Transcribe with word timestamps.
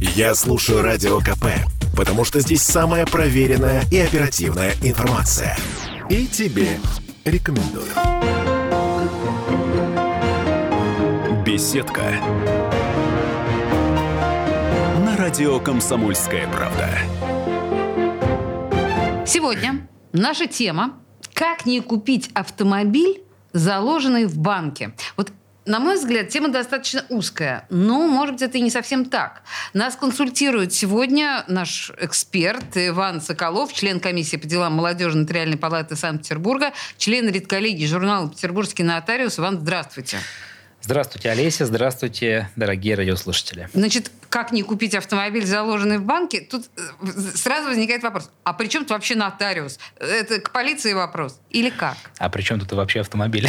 Я 0.00 0.34
слушаю 0.34 0.80
Радио 0.80 1.18
КП, 1.18 1.44
потому 1.94 2.24
что 2.24 2.40
здесь 2.40 2.62
самая 2.62 3.04
проверенная 3.04 3.82
и 3.90 3.98
оперативная 3.98 4.72
информация. 4.82 5.58
И 6.08 6.26
тебе 6.26 6.80
рекомендую. 7.26 7.84
Беседка. 11.44 12.14
На 15.04 15.18
радио 15.18 15.60
«Комсомольская 15.60 16.48
правда». 16.48 16.88
Сегодня 19.26 19.86
наша 20.14 20.46
тема 20.46 20.94
«Как 21.34 21.66
не 21.66 21.80
купить 21.80 22.30
автомобиль, 22.32 23.20
заложенный 23.52 24.24
в 24.24 24.38
банке». 24.38 24.94
Вот 25.18 25.30
на 25.66 25.78
мой 25.78 25.96
взгляд, 25.96 26.28
тема 26.28 26.48
достаточно 26.48 27.04
узкая, 27.08 27.66
но, 27.70 28.06
может 28.06 28.36
быть, 28.36 28.42
это 28.42 28.58
и 28.58 28.60
не 28.60 28.70
совсем 28.70 29.04
так. 29.04 29.42
Нас 29.74 29.96
консультирует 29.96 30.72
сегодня 30.72 31.44
наш 31.48 31.92
эксперт 32.00 32.76
Иван 32.76 33.20
Соколов, 33.20 33.72
член 33.72 34.00
комиссии 34.00 34.36
по 34.36 34.46
делам 34.46 34.74
молодежи 34.74 35.18
Нотариальной 35.18 35.58
палаты 35.58 35.96
Санкт-Петербурга, 35.96 36.72
член 36.96 37.28
редколлегии 37.28 37.86
журнала 37.86 38.28
«Петербургский 38.28 38.82
нотариус». 38.82 39.38
Иван, 39.38 39.60
здравствуйте. 39.60 40.18
Здравствуйте, 40.18 40.49
Олеся. 41.24 41.66
Здравствуйте, 41.66 42.50
дорогие 42.56 42.94
радиослушатели. 42.94 43.68
Значит, 43.74 44.10
как 44.28 44.52
не 44.52 44.62
купить 44.62 44.94
автомобиль, 44.94 45.44
заложенный 45.44 45.98
в 45.98 46.04
банке? 46.04 46.40
Тут 46.40 46.70
э, 46.76 47.06
сразу 47.34 47.68
возникает 47.68 48.02
вопрос. 48.02 48.30
А 48.44 48.52
при 48.52 48.66
чем 48.68 48.82
тут 48.82 48.92
вообще 48.92 49.14
нотариус? 49.14 49.78
Это 49.98 50.40
к 50.40 50.52
полиции 50.52 50.92
вопрос? 50.92 51.38
Или 51.50 51.70
как? 51.70 51.96
А 52.18 52.28
при 52.28 52.42
чем 52.42 52.58
тут 52.60 52.72
вообще 52.72 53.00
автомобиль? 53.00 53.48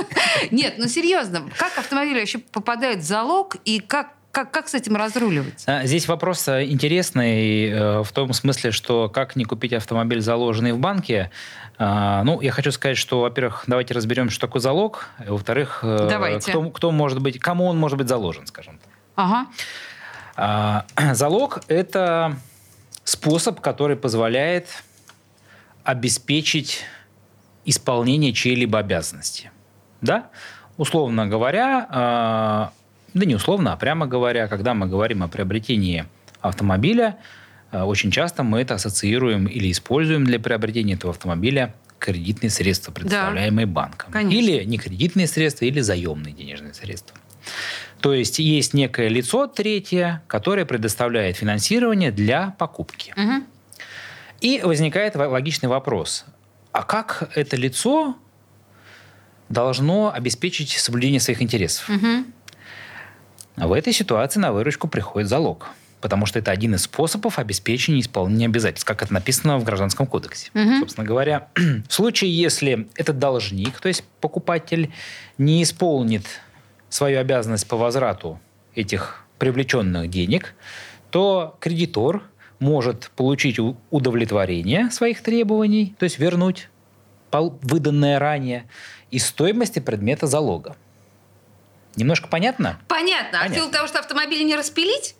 Нет, 0.50 0.74
ну 0.78 0.88
серьезно. 0.88 1.50
Как 1.56 1.76
автомобиль 1.78 2.18
вообще 2.18 2.38
попадает 2.38 3.00
в 3.00 3.02
залог 3.02 3.56
и 3.64 3.80
как 3.80 4.14
как, 4.32 4.52
как 4.52 4.68
с 4.68 4.74
этим 4.74 4.96
разруливать? 4.96 5.64
А, 5.66 5.84
здесь 5.86 6.06
вопрос 6.06 6.46
э, 6.46 6.64
интересный 6.66 7.68
э, 7.68 8.02
в 8.02 8.12
том 8.12 8.32
смысле, 8.32 8.70
что 8.70 9.08
как 9.08 9.34
не 9.34 9.44
купить 9.44 9.72
автомобиль, 9.72 10.20
заложенный 10.20 10.72
в 10.72 10.78
банке. 10.78 11.30
А, 11.78 12.22
ну, 12.22 12.40
я 12.40 12.52
хочу 12.52 12.70
сказать, 12.70 12.96
что, 12.96 13.22
во-первых, 13.22 13.64
давайте 13.66 13.92
разберем, 13.92 14.30
что 14.30 14.46
такое 14.46 14.60
залог. 14.60 15.08
Во-вторых, 15.26 15.80
э, 15.82 16.38
кто, 16.40 16.70
кто 16.70 16.92
может 16.92 17.20
быть, 17.20 17.40
кому 17.40 17.66
он 17.66 17.76
может 17.76 17.98
быть 17.98 18.08
заложен, 18.08 18.46
скажем 18.46 18.78
так. 18.78 18.92
Ага. 19.16 19.46
А, 20.36 20.86
залог– 21.14 21.62
это 21.68 22.36
способ, 23.02 23.60
который 23.60 23.96
позволяет 23.96 24.68
обеспечить 25.82 26.84
исполнение 27.64 28.32
чьей-либо 28.32 28.78
обязанности. 28.78 29.50
Да? 30.02 30.28
Условно 30.76 31.26
говоря, 31.26 32.72
да 33.14 33.26
не 33.26 33.34
условно, 33.34 33.72
а 33.72 33.76
прямо 33.76 34.06
говоря, 34.06 34.48
когда 34.48 34.74
мы 34.74 34.86
говорим 34.86 35.22
о 35.22 35.28
приобретении 35.28 36.06
автомобиля, 36.40 37.18
э, 37.72 37.82
очень 37.82 38.10
часто 38.10 38.42
мы 38.42 38.60
это 38.60 38.74
ассоциируем 38.74 39.46
или 39.46 39.70
используем 39.70 40.24
для 40.24 40.38
приобретения 40.38 40.94
этого 40.94 41.12
автомобиля 41.12 41.74
кредитные 41.98 42.50
средства, 42.50 42.92
предоставляемые 42.92 43.66
да, 43.66 43.72
банком. 43.72 44.10
Конечно. 44.10 44.38
Или 44.38 44.64
не 44.64 44.78
кредитные 44.78 45.26
средства, 45.26 45.66
или 45.66 45.80
заемные 45.80 46.34
денежные 46.34 46.74
средства. 46.74 47.16
То 48.00 48.14
есть 48.14 48.38
есть 48.38 48.74
некое 48.74 49.08
лицо 49.08 49.46
третье, 49.46 50.22
которое 50.26 50.64
предоставляет 50.64 51.36
финансирование 51.36 52.10
для 52.10 52.54
покупки. 52.58 53.12
Угу. 53.16 53.44
И 54.40 54.60
возникает 54.64 55.16
логичный 55.16 55.68
вопрос. 55.68 56.24
А 56.72 56.82
как 56.82 57.30
это 57.34 57.56
лицо 57.56 58.16
должно 59.48 60.12
обеспечить 60.12 60.70
соблюдение 60.70 61.20
своих 61.20 61.42
интересов? 61.42 61.90
Угу. 61.90 62.24
В 63.56 63.72
этой 63.72 63.92
ситуации 63.92 64.40
на 64.40 64.52
выручку 64.52 64.88
приходит 64.88 65.28
залог. 65.28 65.68
Потому 66.00 66.24
что 66.24 66.38
это 66.38 66.50
один 66.50 66.74
из 66.74 66.84
способов 66.84 67.38
обеспечения 67.38 68.00
исполнения 68.00 68.46
обязательств, 68.46 68.86
как 68.86 69.02
это 69.02 69.12
написано 69.12 69.58
в 69.58 69.64
Гражданском 69.64 70.06
кодексе. 70.06 70.50
Угу. 70.54 70.78
Собственно 70.80 71.06
говоря, 71.06 71.48
в 71.88 71.92
случае, 71.92 72.34
если 72.34 72.88
этот 72.94 73.18
должник, 73.18 73.78
то 73.80 73.88
есть 73.88 74.04
покупатель, 74.20 74.90
не 75.36 75.62
исполнит 75.62 76.24
свою 76.88 77.20
обязанность 77.20 77.68
по 77.68 77.76
возврату 77.76 78.40
этих 78.74 79.24
привлеченных 79.38 80.08
денег, 80.08 80.54
то 81.10 81.56
кредитор 81.60 82.22
может 82.60 83.10
получить 83.16 83.58
удовлетворение 83.90 84.90
своих 84.90 85.22
требований, 85.22 85.94
то 85.98 86.04
есть 86.04 86.18
вернуть 86.18 86.68
выданное 87.32 88.18
ранее, 88.18 88.64
из 89.10 89.26
стоимости 89.26 89.78
предмета 89.78 90.26
залога. 90.26 90.76
Немножко 91.96 92.28
понятно? 92.28 92.78
Понятно. 92.88 93.38
понятно. 93.38 93.40
А 93.42 93.48
в 93.48 93.54
силу 93.54 93.70
того, 93.70 93.86
что 93.86 93.98
автомобиль 93.98 94.44
не 94.44 94.56
распилить? 94.56 95.14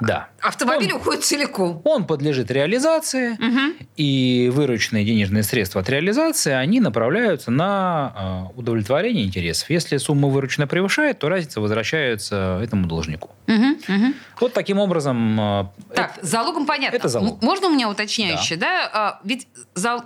Да. 0.00 0.28
Автомобиль 0.40 0.92
он, 0.92 1.00
уходит 1.00 1.24
целиком. 1.24 1.82
Он 1.84 2.06
подлежит 2.06 2.50
реализации, 2.50 3.32
угу. 3.32 3.84
и 3.96 4.48
вырученные 4.52 5.04
денежные 5.04 5.42
средства 5.42 5.80
от 5.80 5.88
реализации, 5.88 6.52
они 6.52 6.80
направляются 6.80 7.50
на 7.50 8.50
э, 8.54 8.58
удовлетворение 8.58 9.24
интересов. 9.24 9.68
Если 9.70 9.96
сумма 9.96 10.28
выручена 10.28 10.68
превышает, 10.68 11.18
то 11.18 11.28
разница 11.28 11.60
возвращается 11.60 12.60
этому 12.62 12.86
должнику. 12.86 13.30
Угу, 13.48 13.66
угу. 13.88 14.14
Вот 14.40 14.52
таким 14.52 14.78
образом... 14.78 15.40
Э, 15.40 15.66
так, 15.94 16.16
это, 16.16 16.26
залогом 16.26 16.66
понятно. 16.66 16.96
Это 16.96 17.08
залог. 17.08 17.42
Можно 17.42 17.68
у 17.68 17.70
меня 17.70 17.88
уточняющее? 17.88 18.56
Да. 18.56 18.66
да? 18.66 18.90
А, 18.92 19.20
ведь 19.24 19.48
зал... 19.74 20.04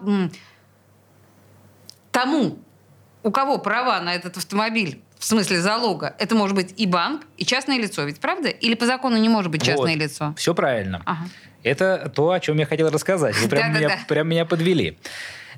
тому, 2.11 2.59
у 3.23 3.31
кого 3.31 3.59
права 3.59 4.01
на 4.01 4.15
этот 4.15 4.39
автомобиль 4.39 5.03
в 5.23 5.25
смысле 5.25 5.61
залога, 5.61 6.17
это 6.19 6.35
может 6.35 6.57
быть 6.57 6.75
и 6.77 6.85
банк, 6.85 7.23
и 7.37 7.45
частное 7.45 7.79
лицо, 7.79 8.03
ведь 8.03 8.19
правда? 8.19 8.49
Или 8.49 8.75
по 8.75 8.87
закону 8.87 9.17
не 9.19 9.29
может 9.29 9.53
быть 9.53 9.63
частное 9.63 9.93
вот, 9.93 10.03
лицо? 10.03 10.35
Все 10.37 10.53
правильно. 10.53 11.01
Ага. 11.05 11.29
Это 11.63 12.11
то, 12.13 12.33
о 12.33 12.41
чем 12.41 12.59
я 12.59 12.67
хотел 12.67 12.91
рассказать. 12.91 13.37
Вы 13.41 13.49
прям, 13.49 13.73
меня, 13.73 13.99
прям 14.09 14.29
меня 14.29 14.45
подвели. 14.45 14.99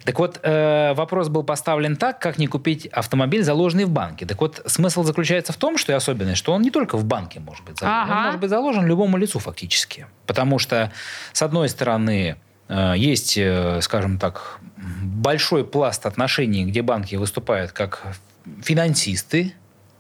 Так 0.05 0.19
вот, 0.19 0.39
э, 0.43 0.93
вопрос 0.93 1.31
был 1.31 1.45
поставлен 1.45 1.97
так, 1.97 2.19
как 2.19 2.37
не 2.37 2.47
купить 2.47 2.85
автомобиль, 2.89 3.43
заложенный 3.43 3.87
в 3.87 3.91
банке. 3.91 4.27
Так 4.27 4.39
вот, 4.43 4.61
смысл 4.67 5.03
заключается 5.03 5.55
в 5.55 5.57
том, 5.57 5.79
что 5.79 5.93
и 5.93 5.95
особенность, 5.95 6.37
что 6.37 6.53
он 6.53 6.61
не 6.61 6.71
только 6.71 6.99
в 6.99 7.07
банке 7.07 7.41
может 7.41 7.65
быть 7.65 7.79
заложен, 7.79 8.03
ага. 8.03 8.19
он 8.19 8.25
может 8.25 8.41
быть 8.41 8.51
заложен 8.51 8.85
любому 8.85 9.17
лицу 9.17 9.39
фактически. 9.39 10.07
Потому 10.27 10.59
что, 10.59 10.93
с 11.33 11.41
одной 11.41 11.71
стороны, 11.71 12.37
э, 12.69 12.95
есть, 12.99 13.39
э, 13.39 13.81
скажем 13.81 14.19
так, 14.19 14.59
большой 14.77 15.65
пласт 15.65 16.05
отношений, 16.05 16.67
где 16.67 16.83
банки 16.83 17.15
выступают 17.15 17.73
как 17.73 18.15
финансисты 18.63 19.55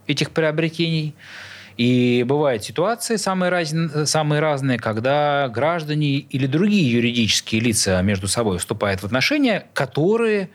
этих 0.06 0.30
приобретений. 0.30 1.14
И 1.76 2.24
бывают 2.26 2.62
ситуации 2.62 3.16
самые, 3.16 3.50
раз, 3.50 3.74
самые 4.08 4.40
разные, 4.40 4.78
когда 4.78 5.48
граждане 5.48 6.18
или 6.18 6.46
другие 6.46 6.90
юридические 6.90 7.60
лица 7.60 8.00
между 8.02 8.28
собой 8.28 8.58
вступают 8.58 9.02
в 9.02 9.04
отношения, 9.04 9.66
которые, 9.72 10.50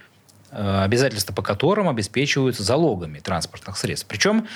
э, 0.51 0.83
обязательства 0.83 1.33
по 1.33 1.41
которым 1.41 1.89
обеспечиваются 1.89 2.63
залогами 2.63 3.19
транспортных 3.19 3.75
средств. 3.77 4.07
Причем 4.07 4.47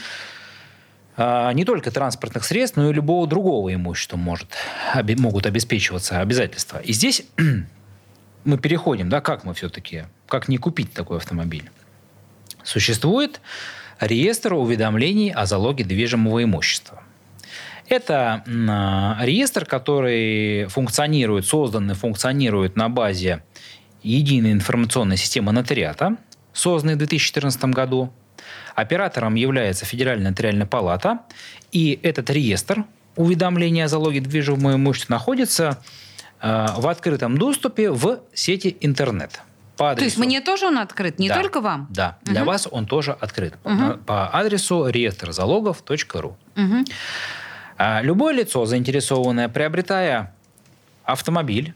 э, 1.18 1.52
не 1.54 1.66
только 1.66 1.92
транспортных 1.92 2.46
средств, 2.46 2.78
но 2.78 2.90
и 2.90 2.94
любого 2.94 3.28
другого 3.28 3.74
имущества 3.74 4.16
может, 4.16 4.48
могут 5.18 5.46
обеспечиваться 5.46 6.22
обязательства. 6.22 6.78
И 6.78 6.94
здесь 6.94 7.26
мы 8.46 8.58
переходим, 8.58 9.10
да, 9.10 9.20
как 9.20 9.44
мы 9.44 9.54
все-таки, 9.54 10.04
как 10.30 10.48
не 10.48 10.58
купить 10.58 10.94
такой 10.94 11.18
автомобиль. 11.18 11.70
Существует 12.64 13.42
реестр 14.00 14.54
уведомлений 14.54 15.32
о 15.32 15.46
залоге 15.46 15.84
движимого 15.84 16.44
имущества. 16.44 17.04
Это 17.88 18.44
реестр, 19.22 19.66
который 19.66 20.68
функционирует, 20.68 21.46
создан 21.46 21.92
и 21.92 21.94
функционирует 21.94 22.76
на 22.76 22.90
базе 22.90 23.44
единой 24.02 24.54
информационной 24.54 25.18
системы 25.18 25.52
нотариата, 25.52 26.18
созданной 26.54 26.96
в 26.96 27.00
2014 27.00 27.66
году. 27.66 28.14
Оператором 28.76 29.36
является 29.36 29.86
Федеральная 29.86 30.32
нотариальная 30.32 30.66
палата, 30.66 31.20
и 31.72 32.00
этот 32.04 32.30
реестр 32.30 32.86
уведомления 33.16 33.86
о 33.86 33.88
залоге 33.88 34.22
движимого 34.22 34.76
имущества 34.76 35.14
находится 35.14 35.80
э, 36.42 36.66
в 36.78 36.88
открытом 36.88 37.38
доступе 37.38 37.92
в 37.92 38.22
сети 38.34 38.76
интернет– 38.80 39.42
по 39.78 39.92
адресу... 39.92 40.00
То 40.00 40.06
есть 40.06 40.18
мне 40.18 40.42
тоже 40.42 40.68
он 40.68 40.78
открыт, 40.78 41.20
не 41.20 41.30
да, 41.30 41.42
только 41.42 41.62
вам? 41.62 41.88
Да, 41.90 42.18
для 42.24 42.42
угу. 42.42 42.52
вас 42.52 42.68
он 42.70 42.86
тоже 42.86 43.12
открыт. 43.12 43.56
Угу. 43.64 44.00
По 44.06 44.30
адресу 44.36 44.88
реестрзалогов.ру. 44.88 46.38
Угу. 46.56 46.86
А, 47.78 48.02
любое 48.02 48.34
лицо, 48.34 48.66
заинтересованное, 48.66 49.50
приобретая 49.50 50.34
автомобиль 51.04 51.74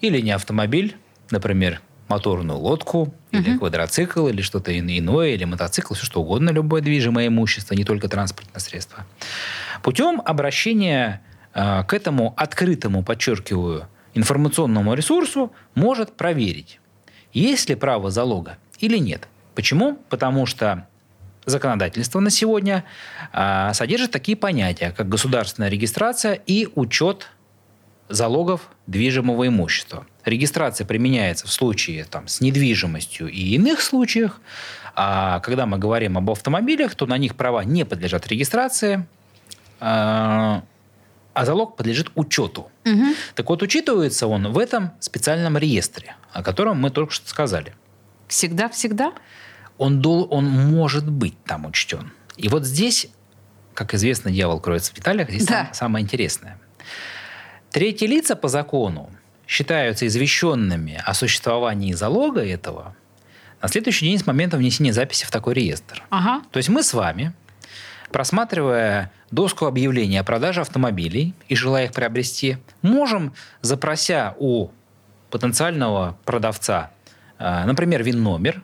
или 0.00 0.20
не 0.20 0.30
автомобиль, 0.32 0.96
например, 1.30 1.80
моторную 2.08 2.58
лодку, 2.58 3.14
или 3.30 3.56
квадроцикл, 3.56 4.26
или 4.26 4.42
что-то 4.42 4.76
иное, 4.76 5.28
или 5.28 5.44
мотоцикл, 5.44 5.94
все 5.94 6.04
что 6.04 6.20
угодно, 6.20 6.50
любое 6.50 6.82
движимое 6.82 7.28
имущество, 7.28 7.74
не 7.74 7.84
только 7.84 8.08
транспортное 8.08 8.60
средство. 8.60 9.06
Путем 9.82 10.20
обращения 10.24 11.22
э, 11.54 11.84
к 11.84 11.94
этому 11.94 12.34
открытому, 12.36 13.04
подчеркиваю, 13.04 13.86
информационному 14.14 14.94
ресурсу 14.94 15.52
может 15.74 16.16
проверить, 16.16 16.80
есть 17.32 17.68
ли 17.68 17.74
право 17.74 18.10
залога 18.10 18.58
или 18.78 18.98
нет. 18.98 19.28
Почему? 19.54 19.98
Потому 20.08 20.46
что 20.46 20.86
законодательство 21.46 22.20
на 22.20 22.30
сегодня 22.30 22.84
а, 23.32 23.72
содержит 23.74 24.10
такие 24.10 24.36
понятия, 24.36 24.92
как 24.96 25.08
государственная 25.08 25.68
регистрация 25.68 26.34
и 26.34 26.68
учет 26.74 27.28
залогов 28.08 28.68
движимого 28.86 29.46
имущества. 29.46 30.06
Регистрация 30.24 30.86
применяется 30.86 31.46
в 31.46 31.52
случае 31.52 32.04
там, 32.04 32.28
с 32.28 32.40
недвижимостью 32.40 33.28
и 33.28 33.54
иных 33.54 33.80
случаях. 33.80 34.40
А 34.94 35.40
когда 35.40 35.66
мы 35.66 35.78
говорим 35.78 36.18
об 36.18 36.30
автомобилях, 36.30 36.94
то 36.94 37.06
на 37.06 37.16
них 37.16 37.36
права 37.36 37.64
не 37.64 37.84
подлежат 37.84 38.26
регистрации, 38.28 39.06
а, 39.78 40.62
а 41.34 41.44
залог 41.44 41.76
подлежит 41.76 42.10
учету. 42.14 42.70
Угу. 42.84 43.04
Так 43.34 43.48
вот, 43.48 43.62
учитывается 43.62 44.26
он 44.26 44.52
в 44.52 44.58
этом 44.58 44.90
специальном 45.00 45.56
реестре, 45.58 46.16
о 46.32 46.42
котором 46.42 46.80
мы 46.80 46.90
только 46.90 47.12
что 47.12 47.28
сказали. 47.28 47.74
Всегда-всегда? 48.28 49.12
Он, 49.78 50.00
дол, 50.00 50.26
он 50.30 50.44
может 50.48 51.08
быть 51.10 51.42
там 51.44 51.66
учтен. 51.66 52.12
И 52.36 52.48
вот 52.48 52.64
здесь, 52.64 53.08
как 53.74 53.94
известно, 53.94 54.30
дьявол 54.30 54.60
кроется 54.60 54.92
в 54.92 54.94
деталях, 54.94 55.30
здесь 55.30 55.46
Да. 55.46 55.66
сам- 55.66 55.74
самое 55.74 56.02
интересное. 56.04 56.58
Третьи 57.70 58.06
лица 58.06 58.34
по 58.36 58.48
закону 58.48 59.10
считаются 59.46 60.06
извещенными 60.06 61.00
о 61.04 61.14
существовании 61.14 61.92
залога 61.92 62.44
этого 62.44 62.94
на 63.62 63.68
следующий 63.68 64.06
день 64.06 64.18
с 64.18 64.26
момента 64.26 64.56
внесения 64.56 64.92
записи 64.92 65.24
в 65.26 65.30
такой 65.30 65.54
реестр. 65.54 66.02
Ага. 66.10 66.42
То 66.50 66.56
есть 66.58 66.68
мы 66.68 66.82
с 66.82 66.94
вами, 66.94 67.32
просматривая 68.12 69.12
доску 69.30 69.66
объявлений 69.66 70.18
о 70.18 70.24
продаже 70.24 70.60
автомобилей 70.60 71.34
и 71.48 71.56
желая 71.56 71.86
их 71.86 71.92
приобрести, 71.92 72.58
можем, 72.82 73.32
запрося 73.62 74.34
у 74.38 74.70
потенциального 75.30 76.16
продавца, 76.24 76.90
э, 77.38 77.64
например, 77.64 78.02
ВИН-номер, 78.02 78.62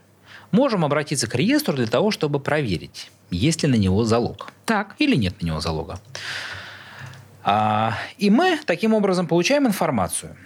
можем 0.50 0.84
обратиться 0.84 1.28
к 1.28 1.34
реестру 1.34 1.74
для 1.74 1.86
того, 1.86 2.10
чтобы 2.10 2.40
проверить, 2.40 3.10
есть 3.30 3.62
ли 3.62 3.68
на 3.68 3.76
него 3.76 4.04
залог 4.04 4.52
Так. 4.64 4.94
или 4.98 5.16
нет 5.16 5.40
на 5.42 5.46
него 5.46 5.60
залога. 5.60 6.00
А, 7.42 7.96
и 8.18 8.28
мы 8.28 8.58
таким 8.64 8.92
образом 8.92 9.28
получаем 9.28 9.66
информацию. 9.66 10.36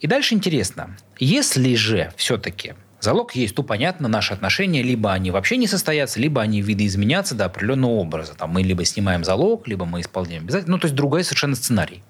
И 0.00 0.08
дальше 0.08 0.34
интересно, 0.34 0.96
если 1.20 1.76
же 1.76 2.12
все-таки 2.16 2.74
залог 3.02 3.34
есть, 3.34 3.54
то 3.54 3.62
понятно, 3.62 4.08
наши 4.08 4.32
отношения 4.32 4.82
либо 4.82 5.12
они 5.12 5.30
вообще 5.30 5.56
не 5.56 5.66
состоятся, 5.66 6.20
либо 6.20 6.40
они 6.40 6.62
видоизменятся 6.62 7.34
до 7.34 7.46
определенного 7.46 7.92
образа. 7.92 8.34
Там 8.34 8.50
мы 8.50 8.62
либо 8.62 8.84
снимаем 8.84 9.24
залог, 9.24 9.66
либо 9.66 9.84
мы 9.84 10.00
исполняем 10.00 10.44
обязательно. 10.44 10.76
Ну, 10.76 10.80
то 10.80 10.86
есть 10.86 10.94
другой 10.94 11.24
совершенно 11.24 11.56
сценарий. 11.56 12.02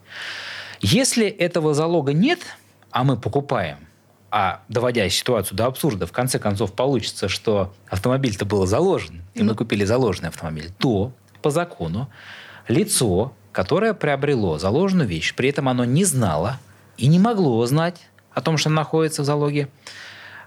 Если 0.81 1.27
этого 1.27 1.75
залога 1.75 2.13
нет, 2.13 2.41
а 2.91 3.05
мы 3.05 3.17
покупаем, 3.17 3.79
а 4.31 4.63
доводя 4.69 5.09
ситуацию 5.09 5.57
до 5.57 5.67
абсурда, 5.67 6.07
в 6.07 6.13
конце 6.13 6.39
концов 6.39 6.73
получится, 6.73 7.29
что 7.29 7.75
автомобиль-то 7.89 8.45
был 8.45 8.67
заложен, 8.67 9.23
и 9.35 9.43
мы 9.43 9.55
купили 9.55 9.85
заложенный 9.85 10.31
автомобиль, 10.31 10.71
то 10.79 11.13
по 11.43 11.51
закону 11.51 12.09
лицо, 12.69 13.33
которое 13.53 13.95
приобрело 13.95 14.59
заложенную 14.59 15.09
вещь, 15.09 15.35
при 15.35 15.49
этом 15.49 15.69
оно 15.69 15.85
не 15.85 16.05
знало 16.05 16.59
и 16.97 17.07
не 17.07 17.19
могло 17.19 17.65
знать 17.67 18.09
о 18.33 18.41
том, 18.41 18.57
что 18.57 18.71
находится 18.71 19.23
в 19.23 19.25
залоге, 19.25 19.69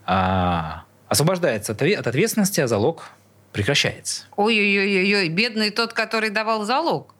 а, 0.05 0.83
освобождается 1.07 1.71
от 1.73 1.81
от 1.81 2.07
ответственности, 2.07 2.61
а 2.61 2.67
залог 2.67 3.09
прекращается. 3.51 4.25
Ой-ой-ой-ой, 4.35 5.29
бедный 5.29 5.69
тот, 5.69 5.93
который 5.93 6.29
давал 6.29 6.65
залог. 6.65 7.13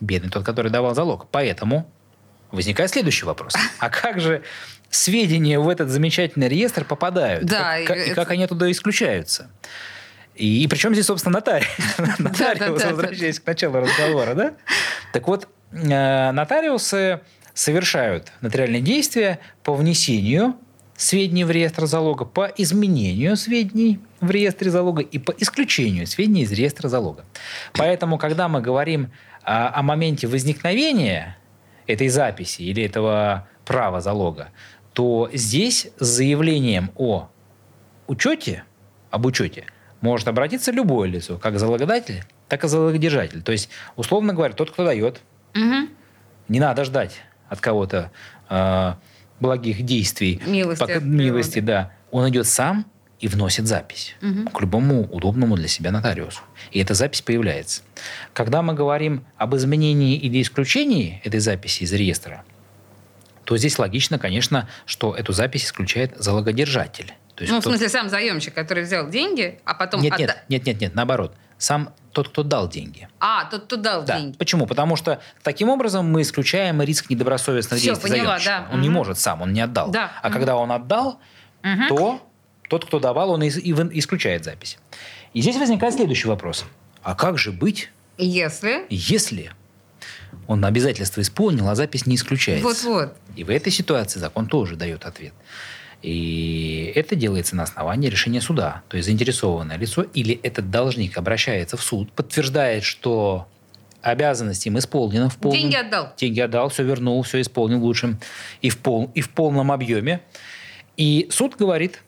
Бедный 0.00 0.30
тот, 0.30 0.44
который 0.44 0.70
давал 0.70 0.94
залог. 0.94 1.28
Поэтому 1.30 1.90
возникает 2.52 2.90
следующий 2.90 3.24
вопрос. 3.26 3.54
А 3.78 3.90
как 3.90 4.20
же 4.20 4.42
сведения 4.90 5.58
в 5.58 5.68
этот 5.68 5.88
замечательный 5.88 6.48
реестр 6.48 6.84
попадают? 6.84 7.44
Да, 7.46 7.78
Как- 7.78 7.86
как- 7.86 7.96
и 7.96 8.00
это- 8.00 8.14
как 8.14 8.30
они 8.30 8.44
оттуда 8.44 8.70
исключаются? 8.70 9.50
И, 10.34 10.62
и 10.62 10.68
причем 10.68 10.92
здесь, 10.92 11.06
собственно, 11.06 11.34
нотариус? 11.38 11.68
Нотариус, 12.18 12.84
возвращаясь 12.84 13.40
к 13.40 13.46
началу 13.46 13.80
разговора, 13.80 14.34
да? 14.34 14.54
Так 15.12 15.26
вот, 15.26 15.48
э, 15.72 16.30
нотариусы 16.30 17.20
совершают 17.54 18.30
нотариальные 18.40 18.82
действия 18.82 19.40
по 19.64 19.74
внесению 19.74 20.54
сведений 20.98 21.44
в 21.44 21.50
реестр 21.50 21.86
залога, 21.86 22.24
по 22.24 22.46
изменению 22.56 23.36
сведений 23.36 24.00
в 24.20 24.30
реестре 24.30 24.70
залога 24.70 25.00
и 25.00 25.18
по 25.18 25.32
исключению 25.38 26.06
сведений 26.08 26.42
из 26.42 26.52
реестра 26.52 26.88
залога. 26.88 27.24
Поэтому, 27.72 28.18
когда 28.18 28.48
мы 28.48 28.60
говорим 28.60 29.10
а, 29.44 29.72
о 29.74 29.82
моменте 29.82 30.26
возникновения 30.26 31.38
этой 31.86 32.08
записи 32.08 32.62
или 32.62 32.82
этого 32.82 33.46
права 33.64 34.00
залога, 34.00 34.48
то 34.92 35.30
здесь 35.32 35.88
с 35.98 36.04
заявлением 36.06 36.90
о 36.96 37.28
учете, 38.08 38.64
об 39.10 39.24
учете, 39.24 39.66
может 40.00 40.26
обратиться 40.26 40.72
любое 40.72 41.08
лицо, 41.08 41.38
как 41.38 41.60
залогодатель, 41.60 42.24
так 42.48 42.64
и 42.64 42.68
залогодержатель. 42.68 43.42
То 43.42 43.52
есть, 43.52 43.70
условно 43.94 44.34
говоря, 44.34 44.52
тот, 44.52 44.72
кто 44.72 44.84
дает, 44.84 45.20
Мгм. 45.54 45.90
не 46.48 46.58
надо 46.58 46.82
ждать 46.84 47.22
от 47.48 47.60
кого-то 47.60 48.10
э, 48.50 48.94
благих 49.40 49.82
действий, 49.82 50.40
Милости 50.46 50.80
пока- 50.80 51.00
милости, 51.00 51.60
да. 51.60 51.92
Он 52.10 52.28
идет 52.28 52.46
сам 52.46 52.86
и 53.20 53.28
вносит 53.28 53.66
запись 53.66 54.14
к 54.54 54.60
любому 54.60 55.02
удобному 55.10 55.56
для 55.56 55.68
себя 55.68 55.90
нотариусу. 55.90 56.40
И 56.70 56.78
эта 56.80 56.94
запись 56.94 57.20
появляется. 57.22 57.82
Когда 58.32 58.62
мы 58.62 58.74
говорим 58.74 59.24
об 59.36 59.54
изменении 59.56 60.16
или 60.16 60.40
исключении 60.40 61.20
этой 61.24 61.40
записи 61.40 61.82
из 61.82 61.92
реестра, 61.92 62.44
то 63.44 63.56
здесь 63.56 63.78
логично, 63.78 64.18
конечно, 64.18 64.68
что 64.86 65.14
эту 65.14 65.32
запись 65.32 65.64
исключает 65.64 66.12
залогодержатель. 66.16 67.12
То 67.34 67.42
есть 67.42 67.52
Ну, 67.52 67.60
в 67.60 67.64
тот- 67.64 67.72
смысле, 67.72 67.88
сам 67.88 68.08
заемщик, 68.08 68.52
который 68.54 68.84
взял 68.84 69.08
деньги, 69.08 69.58
а 69.64 69.74
потом... 69.74 70.00
нет, 70.02 70.12
отда- 70.14 70.20
нет, 70.26 70.42
нет, 70.48 70.66
нет, 70.66 70.80
нет, 70.80 70.94
наоборот. 70.94 71.34
Сам 71.58 71.92
тот, 72.12 72.28
кто 72.28 72.42
дал 72.42 72.68
деньги. 72.68 73.08
А, 73.20 73.44
тот, 73.44 73.64
кто 73.64 73.76
дал 73.76 74.02
Да. 74.04 74.18
деньги. 74.18 74.36
Почему? 74.36 74.66
Потому 74.66 74.96
что 74.96 75.20
таким 75.42 75.68
образом 75.68 76.10
мы 76.10 76.22
исключаем 76.22 76.80
риск 76.82 77.10
недобросовестных 77.10 77.80
Всё, 77.80 77.90
действий 77.94 78.10
поняла, 78.10 78.38
заемщика. 78.38 78.66
да. 78.70 78.74
Он 78.74 78.80
не 78.80 78.88
Мгм. 78.88 78.96
может 78.98 79.18
сам, 79.18 79.42
он 79.42 79.52
не 79.52 79.60
отдал. 79.60 79.90
Да. 79.90 80.12
А 80.22 80.28
Мгм. 80.28 80.38
когда 80.38 80.56
он 80.56 80.72
отдал, 80.72 81.20
Мгм. 81.62 81.88
то 81.88 82.20
тот, 82.68 82.84
кто 82.86 82.98
давал, 83.00 83.30
он 83.30 83.42
исключает 83.46 84.44
запись. 84.44 84.78
И 85.34 85.40
здесь 85.42 85.56
возникает 85.56 85.94
следующий 85.94 86.28
вопрос. 86.28 86.64
А 87.02 87.14
как 87.14 87.38
же 87.38 87.52
быть, 87.52 87.90
Если... 88.16 88.86
если 88.90 89.52
он 90.46 90.64
обязательства 90.64 91.20
исполнил, 91.20 91.68
а 91.68 91.74
запись 91.74 92.06
не 92.06 92.16
исключается? 92.16 92.64
Вот-вот. 92.64 93.16
И 93.36 93.44
в 93.44 93.50
этой 93.50 93.70
ситуации 93.72 94.18
закон 94.18 94.46
тоже 94.46 94.76
дает 94.76 95.04
ответ. 95.04 95.32
И 96.02 96.92
это 96.94 97.16
делается 97.16 97.56
на 97.56 97.64
основании 97.64 98.08
решения 98.08 98.40
суда. 98.40 98.82
То 98.88 98.96
есть 98.96 99.06
заинтересованное 99.06 99.76
лицо 99.76 100.02
или 100.02 100.38
этот 100.42 100.70
должник 100.70 101.18
обращается 101.18 101.76
в 101.76 101.82
суд, 101.82 102.12
подтверждает, 102.12 102.84
что 102.84 103.48
обязанность 104.00 104.64
им 104.66 104.78
исполнена 104.78 105.28
в 105.28 105.36
полном... 105.36 105.60
Деньги 105.60 105.74
отдал. 105.74 106.12
Деньги 106.16 106.40
отдал, 106.40 106.68
все 106.68 106.84
вернул, 106.84 107.20
все 107.22 107.40
исполнил 107.40 107.82
лучшим 107.82 108.20
и 108.62 108.70
в, 108.70 108.78
пол, 108.78 109.10
и 109.14 109.20
в 109.20 109.30
полном 109.30 109.72
объеме. 109.72 110.20
И 110.96 111.28
суд 111.30 111.56
говорит, 111.56 112.02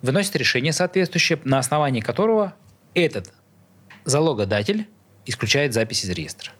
выносит 0.00 0.34
решение 0.36 0.72
соответствующее, 0.72 1.38
на 1.44 1.58
основании 1.58 2.00
которого 2.00 2.54
этот 2.94 3.32
залогодатель 4.04 4.86
исключает 5.26 5.74
запись 5.74 6.04
из 6.04 6.10
реестра. 6.10 6.52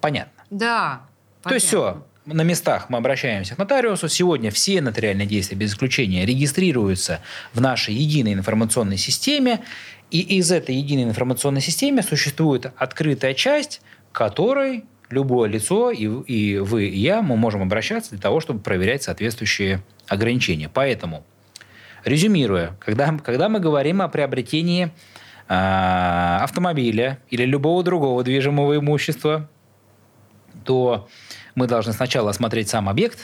Понятно. 0.00 0.44
Да. 0.50 1.02
То 1.42 1.54
есть 1.54 1.70
понятно. 1.70 1.90
все, 1.90 2.06
на 2.32 2.42
местах 2.42 2.86
мы 2.88 2.98
обращаемся 2.98 3.54
к 3.54 3.58
нотариусу. 3.58 4.08
Сегодня 4.08 4.50
все 4.50 4.80
нотариальные 4.80 5.26
действия 5.26 5.56
без 5.56 5.72
исключения 5.72 6.24
регистрируются 6.24 7.20
в 7.52 7.60
нашей 7.60 7.94
единой 7.94 8.34
информационной 8.34 8.96
системе. 8.96 9.60
И 10.10 10.20
из 10.20 10.50
этой 10.50 10.74
единой 10.74 11.04
информационной 11.04 11.60
системы 11.60 12.02
существует 12.02 12.72
открытая 12.76 13.34
часть, 13.34 13.80
которой 14.12 14.84
любое 15.08 15.48
лицо, 15.48 15.90
и, 15.90 16.04
и 16.04 16.58
вы, 16.58 16.86
и 16.86 16.98
я, 16.98 17.22
мы 17.22 17.36
можем 17.36 17.62
обращаться 17.62 18.10
для 18.10 18.20
того, 18.20 18.40
чтобы 18.40 18.60
проверять 18.60 19.02
соответствующие 19.02 19.82
ограничения. 20.08 20.68
Поэтому, 20.72 21.24
резюмируя, 22.04 22.76
когда, 22.80 23.16
когда 23.18 23.48
мы 23.48 23.60
говорим 23.60 24.02
о 24.02 24.08
приобретении 24.08 24.90
а, 25.48 26.40
автомобиля 26.42 27.18
или 27.28 27.44
любого 27.44 27.82
другого 27.82 28.22
движимого 28.22 28.76
имущества, 28.76 29.48
то 30.64 31.08
мы 31.54 31.66
должны 31.66 31.92
сначала 31.92 32.30
осмотреть 32.30 32.68
сам 32.68 32.88
объект, 32.88 33.18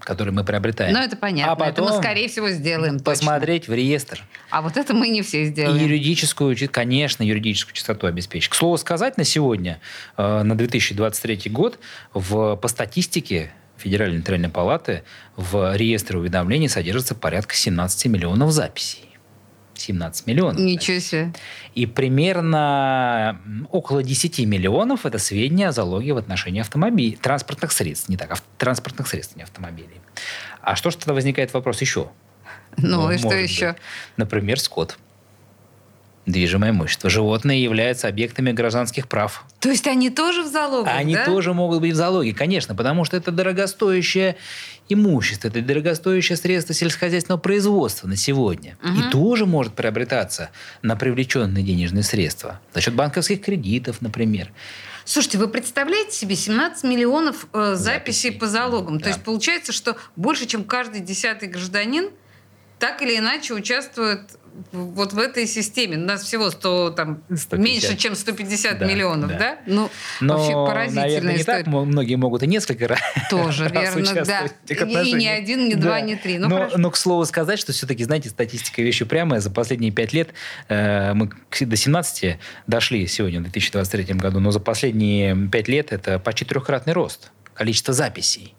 который 0.00 0.32
мы 0.32 0.44
приобретаем. 0.44 0.94
Ну, 0.94 0.98
это 1.00 1.16
понятно. 1.16 1.52
А 1.52 1.56
потом 1.56 1.84
это 1.86 1.94
мы, 1.94 2.02
скорее 2.02 2.28
всего, 2.28 2.48
сделаем 2.50 2.98
точно. 2.98 3.04
посмотреть 3.12 3.68
в 3.68 3.72
реестр. 3.74 4.22
А 4.48 4.62
вот 4.62 4.76
это 4.78 4.94
мы 4.94 5.08
не 5.08 5.20
все 5.22 5.42
И 5.42 5.46
сделаем. 5.46 5.76
юридическую, 5.82 6.54
чи- 6.54 6.68
конечно, 6.68 7.22
юридическую 7.22 7.74
чистоту 7.74 8.06
обеспечить. 8.06 8.48
К 8.48 8.54
слову 8.54 8.78
сказать, 8.78 9.18
на 9.18 9.24
сегодня, 9.24 9.78
э, 10.16 10.42
на 10.42 10.56
2023 10.56 11.50
год, 11.50 11.78
в, 12.14 12.56
по 12.56 12.68
статистике 12.68 13.52
Федеральной 13.76 14.18
нотариальной 14.18 14.48
палаты 14.48 15.02
в 15.36 15.76
реестре 15.76 16.18
уведомлений 16.18 16.68
содержится 16.68 17.14
порядка 17.14 17.54
17 17.54 18.06
миллионов 18.06 18.52
записей. 18.52 19.09
17 19.80 20.26
миллионов. 20.26 20.60
Ничего 20.60 20.98
себе. 21.00 21.32
И 21.74 21.86
примерно 21.86 23.40
около 23.70 24.02
10 24.02 24.38
миллионов 24.46 25.06
это 25.06 25.18
сведения 25.18 25.68
о 25.68 25.72
залоге 25.72 26.12
в 26.14 26.16
отношении 26.18 26.60
автомобилей, 26.60 27.16
транспортных 27.20 27.72
средств, 27.72 28.08
не 28.08 28.16
так, 28.16 28.30
ав- 28.32 28.42
транспортных 28.58 29.08
средств, 29.08 29.36
не 29.36 29.42
автомобилей. 29.42 30.00
А 30.62 30.76
что 30.76 30.90
ж 30.90 30.96
тогда 30.96 31.14
возникает 31.14 31.52
вопрос 31.54 31.80
еще? 31.80 32.10
Ну, 32.76 33.10
и 33.10 33.18
что 33.18 33.32
еще? 33.34 33.72
быть. 33.72 33.76
Например, 34.16 34.60
скот. 34.60 34.98
Движимое 36.26 36.70
имущество. 36.70 37.10
Животные 37.10 37.62
являются 37.62 38.08
объектами 38.08 38.52
гражданских 38.52 39.08
прав. 39.08 39.44
То 39.58 39.70
есть 39.70 39.86
они 39.86 40.10
тоже 40.10 40.42
в 40.42 40.46
залогах, 40.46 40.92
Они 40.94 41.14
да? 41.14 41.24
тоже 41.24 41.54
могут 41.54 41.80
быть 41.80 41.92
в 41.92 41.96
залоге, 41.96 42.32
конечно, 42.34 42.74
потому 42.74 43.04
что 43.04 43.16
это 43.16 43.30
дорогостоящее 43.30 44.36
имущество, 44.88 45.48
это 45.48 45.62
дорогостоящее 45.62 46.36
средство 46.36 46.74
сельскохозяйственного 46.74 47.40
производства 47.40 48.06
на 48.06 48.16
сегодня. 48.16 48.76
И 48.84 49.10
тоже 49.10 49.46
может 49.46 49.74
приобретаться 49.74 50.50
на 50.82 50.96
привлеченные 50.96 51.64
денежные 51.64 52.02
средства 52.02 52.60
за 52.74 52.80
счет 52.80 52.94
банковских 52.94 53.40
кредитов, 53.40 54.00
например. 54.00 54.52
Слушайте, 55.04 55.38
вы 55.38 55.48
представляете 55.48 56.12
себе 56.12 56.36
17 56.36 56.84
миллионов 56.84 57.46
э, 57.52 57.74
записей 57.74 58.30
Записей. 58.30 58.32
по 58.32 58.46
залогам? 58.46 58.98
Да. 58.98 59.04
То 59.04 59.08
есть 59.08 59.22
получается, 59.24 59.72
что 59.72 59.96
больше, 60.14 60.46
чем 60.46 60.62
каждый 60.62 61.00
десятый 61.00 61.48
гражданин 61.48 62.10
так 62.78 63.02
или 63.02 63.18
иначе 63.18 63.54
участвует 63.54 64.20
вот 64.72 65.12
в 65.12 65.18
этой 65.18 65.46
системе. 65.46 65.96
У 65.96 66.00
нас 66.00 66.22
всего 66.22 66.50
100, 66.50 66.90
там, 66.90 67.22
150. 67.34 67.58
меньше, 67.58 67.96
чем 67.96 68.14
150 68.14 68.78
Да, 68.78 68.86
миллионов, 68.86 69.30
да? 69.30 69.38
да. 69.38 69.58
Ну, 69.66 69.90
Но, 70.20 70.36
вообще 70.38 70.52
поразительная 70.52 71.04
наверное, 71.06 71.34
не 71.34 71.40
история. 71.40 71.64
так 71.64 71.66
многие 71.72 72.14
могут 72.16 72.42
и 72.42 72.46
несколько 72.46 72.88
раз 72.88 73.00
Тоже 73.30 73.68
раз 73.68 73.94
верно, 73.96 74.24
да. 74.24 74.46
И- 74.68 74.72
И, 74.72 74.76
не 74.76 74.82
отношениях. 74.82 75.38
один, 75.38 75.68
не 75.68 75.74
два, 75.74 75.90
Да. 75.92 76.00
не 76.00 76.16
три. 76.16 76.38
Ну, 76.38 76.48
но, 76.48 76.56
хорошо. 76.56 76.78
но, 76.78 76.90
к 76.90 76.96
слову 76.96 77.24
сказать, 77.24 77.58
что 77.58 77.72
все-таки, 77.72 78.04
знаете, 78.04 78.28
статистика 78.30 78.82
вещь 78.82 79.02
упрямая. 79.02 79.40
За 79.40 79.50
последние 79.50 79.92
пять 79.92 80.12
лет 80.12 80.30
э, 80.68 81.12
мы 81.14 81.30
до 81.60 81.76
17 81.76 82.38
дошли 82.66 83.06
сегодня, 83.06 83.40
в 83.40 83.44
2023 83.44 84.14
году, 84.14 84.40
но 84.40 84.50
за 84.50 84.60
последние 84.60 85.36
пять 85.48 85.68
лет 85.68 85.92
это 85.92 86.18
почти 86.18 86.44
трехкратный 86.44 86.92
рост 86.92 87.30
количества 87.54 87.92
записей. 87.94 88.54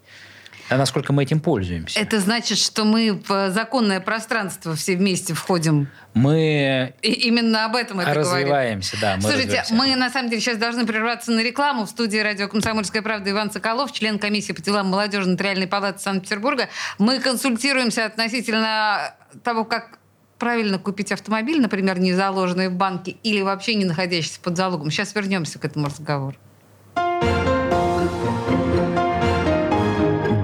А 0.68 0.76
насколько 0.76 1.12
мы 1.12 1.22
этим 1.22 1.40
пользуемся? 1.40 1.98
Это 1.98 2.20
значит, 2.20 2.58
что 2.58 2.84
мы 2.84 3.20
в 3.26 3.50
законное 3.50 4.00
пространство 4.00 4.74
все 4.74 4.96
вместе 4.96 5.34
входим. 5.34 5.88
Мы 6.14 6.94
И 7.02 7.12
именно 7.12 7.64
об 7.64 7.76
этом 7.76 8.00
это 8.00 8.14
развиваемся, 8.14 8.96
да. 9.00 9.16
Мы 9.16 9.22
Слушайте, 9.22 9.60
развиваемся. 9.60 9.74
мы 9.74 9.96
на 9.96 10.10
самом 10.10 10.30
деле 10.30 10.40
сейчас 10.40 10.58
должны 10.58 10.86
прерваться 10.86 11.30
на 11.32 11.42
рекламу. 11.42 11.86
В 11.86 11.90
студии 11.90 12.18
радио 12.18 12.48
«Комсомольская 12.48 13.02
правда» 13.02 13.30
Иван 13.30 13.50
Соколов, 13.50 13.92
член 13.92 14.18
комиссии 14.18 14.52
по 14.52 14.62
делам 14.62 14.88
молодежи 14.88 15.28
Нотариальной 15.28 15.66
палаты 15.66 16.00
Санкт-Петербурга. 16.00 16.68
Мы 16.98 17.20
консультируемся 17.20 18.06
относительно 18.06 19.14
того, 19.42 19.64
как 19.64 19.98
правильно 20.38 20.78
купить 20.78 21.12
автомобиль, 21.12 21.60
например, 21.60 22.00
не 22.00 22.12
заложенный 22.14 22.68
в 22.68 22.72
банке 22.72 23.12
или 23.22 23.42
вообще 23.42 23.76
не 23.76 23.84
находящийся 23.84 24.40
под 24.40 24.56
залогом. 24.56 24.90
Сейчас 24.90 25.14
вернемся 25.14 25.58
к 25.58 25.64
этому 25.64 25.86
разговору. 25.86 26.36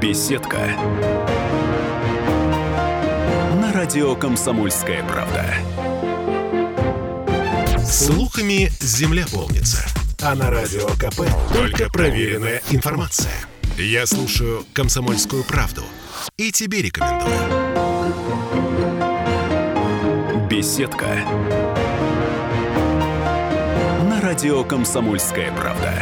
Беседка. 0.08 0.56
На 3.60 3.74
радио 3.74 4.16
«Комсомольская 4.16 5.04
правда». 5.04 5.44
Слухами 7.84 8.70
земля 8.80 9.26
полнится. 9.30 9.86
А 10.22 10.34
на 10.34 10.48
радио 10.48 10.86
КП 10.96 11.28
только 11.52 11.90
проверенная 11.90 12.62
информация. 12.70 13.34
Я 13.76 14.06
слушаю 14.06 14.64
«Комсомольскую 14.72 15.44
правду» 15.44 15.82
и 16.38 16.52
тебе 16.52 16.80
рекомендую. 16.80 17.36
Беседка. 20.48 21.18
На 24.08 24.22
радио 24.22 24.64
«Комсомольская 24.64 25.52
правда». 25.52 25.92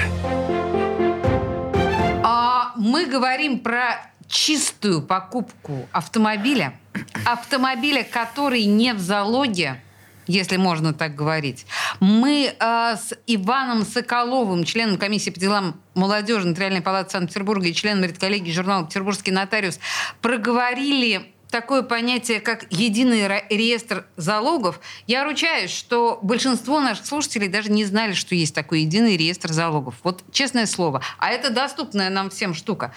Мы 2.96 3.04
говорим 3.04 3.58
про 3.58 4.10
чистую 4.26 5.02
покупку 5.02 5.86
автомобиля. 5.92 6.80
Автомобиля, 7.26 8.02
который 8.02 8.64
не 8.64 8.94
в 8.94 9.00
залоге, 9.00 9.82
если 10.26 10.56
можно 10.56 10.94
так 10.94 11.14
говорить. 11.14 11.66
Мы 12.00 12.56
э, 12.58 12.96
с 12.96 13.12
Иваном 13.26 13.84
Соколовым, 13.84 14.64
членом 14.64 14.96
комиссии 14.96 15.28
по 15.28 15.38
делам 15.38 15.78
молодежи 15.92 16.48
Нотариальной 16.48 16.80
палаты 16.80 17.10
Санкт-Петербурга 17.10 17.68
и 17.68 17.74
членом 17.74 18.04
редколлегии 18.04 18.50
журнала 18.50 18.86
«Петербургский 18.86 19.30
нотариус» 19.30 19.78
проговорили 20.22 21.34
такое 21.60 21.82
понятие, 21.82 22.40
как 22.40 22.66
единый 22.70 23.26
ре- 23.26 23.46
реестр 23.48 24.04
залогов. 24.16 24.78
Я 25.06 25.24
ручаюсь, 25.24 25.70
что 25.70 26.18
большинство 26.22 26.80
наших 26.80 27.06
слушателей 27.06 27.48
даже 27.48 27.70
не 27.72 27.84
знали, 27.86 28.12
что 28.12 28.34
есть 28.34 28.54
такой 28.54 28.80
единый 28.82 29.16
реестр 29.16 29.52
залогов. 29.52 29.94
Вот 30.02 30.22
честное 30.32 30.66
слово. 30.66 31.00
А 31.18 31.30
это 31.30 31.48
доступная 31.50 32.10
нам 32.10 32.28
всем 32.28 32.52
штука. 32.52 32.92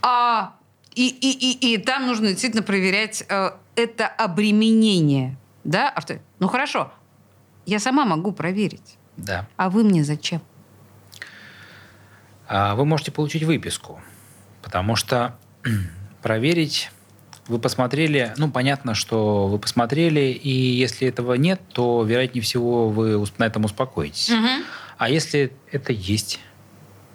А, 0.00 0.54
и, 0.94 1.06
и, 1.08 1.50
и, 1.52 1.74
и 1.74 1.76
там 1.78 2.06
нужно 2.06 2.28
действительно 2.28 2.62
проверять 2.62 3.24
э, 3.28 3.50
это 3.76 4.06
обременение. 4.06 5.36
Да? 5.64 5.90
авто- 5.90 6.20
Ну 6.38 6.48
хорошо, 6.48 6.90
я 7.66 7.78
сама 7.78 8.06
могу 8.06 8.32
проверить. 8.32 8.96
Да. 9.18 9.46
А 9.58 9.68
вы 9.68 9.84
мне 9.84 10.02
зачем? 10.02 10.40
А 12.46 12.74
Вы 12.74 12.86
можете 12.86 13.12
получить 13.12 13.42
выписку, 13.42 14.00
потому 14.62 14.96
что 14.96 15.36
проверить 16.22 16.90
вы 17.48 17.58
посмотрели, 17.58 18.34
ну, 18.36 18.50
понятно, 18.50 18.94
что 18.94 19.46
вы 19.46 19.58
посмотрели, 19.58 20.20
и 20.20 20.50
если 20.50 21.08
этого 21.08 21.34
нет, 21.34 21.60
то, 21.72 22.04
вероятнее 22.04 22.42
всего, 22.42 22.90
вы 22.90 23.24
на 23.38 23.44
этом 23.44 23.64
успокоитесь. 23.64 24.30
А 24.98 25.08
если 25.08 25.52
это 25.72 25.92
есть, 25.92 26.40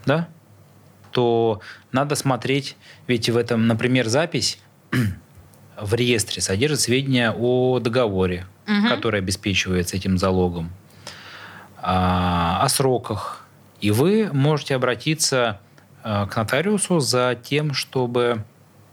да, 0.06 0.28
то 1.12 1.62
надо 1.92 2.16
смотреть, 2.16 2.76
ведь 3.08 3.30
в 3.30 3.38
этом, 3.38 3.68
например, 3.68 4.08
запись 4.08 4.58
в 5.80 5.94
реестре 5.94 6.42
содержит 6.42 6.80
сведения 6.80 7.32
о 7.32 7.80
договоре, 7.80 8.48
Мгм. 8.66 8.88
который 8.88 9.20
обеспечивается 9.20 9.98
этим 9.98 10.18
залогом, 10.18 10.72
а, 11.82 12.62
о 12.64 12.70
сроках. 12.70 13.46
И 13.82 13.92
вы 13.92 14.30
можете 14.32 14.74
обратиться 14.76 15.60
а, 16.02 16.26
к 16.28 16.36
нотариусу 16.38 17.00
за 17.02 17.38
тем, 17.44 17.74
чтобы 17.74 18.46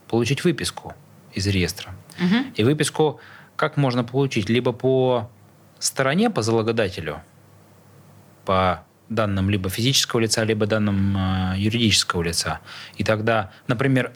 получить 0.09 0.43
выписку 0.43 0.93
из 1.33 1.47
реестра. 1.47 1.95
Мгм. 2.19 2.53
И 2.55 2.65
выписку 2.65 3.21
как 3.57 3.77
можно 3.77 4.05
получить? 4.05 4.49
Либо 4.49 4.73
по 4.73 5.31
стороне, 5.79 6.31
по 6.31 6.43
залогодателю, 6.43 7.23
по 8.45 8.85
данным 9.09 9.51
либо 9.51 9.69
физического 9.69 10.21
лица, 10.21 10.45
либо 10.45 10.67
данным 10.67 11.17
э, 11.17 11.55
юридического 11.59 12.23
лица. 12.23 12.61
И 12.97 13.05
тогда, 13.05 13.51
например, 13.67 14.13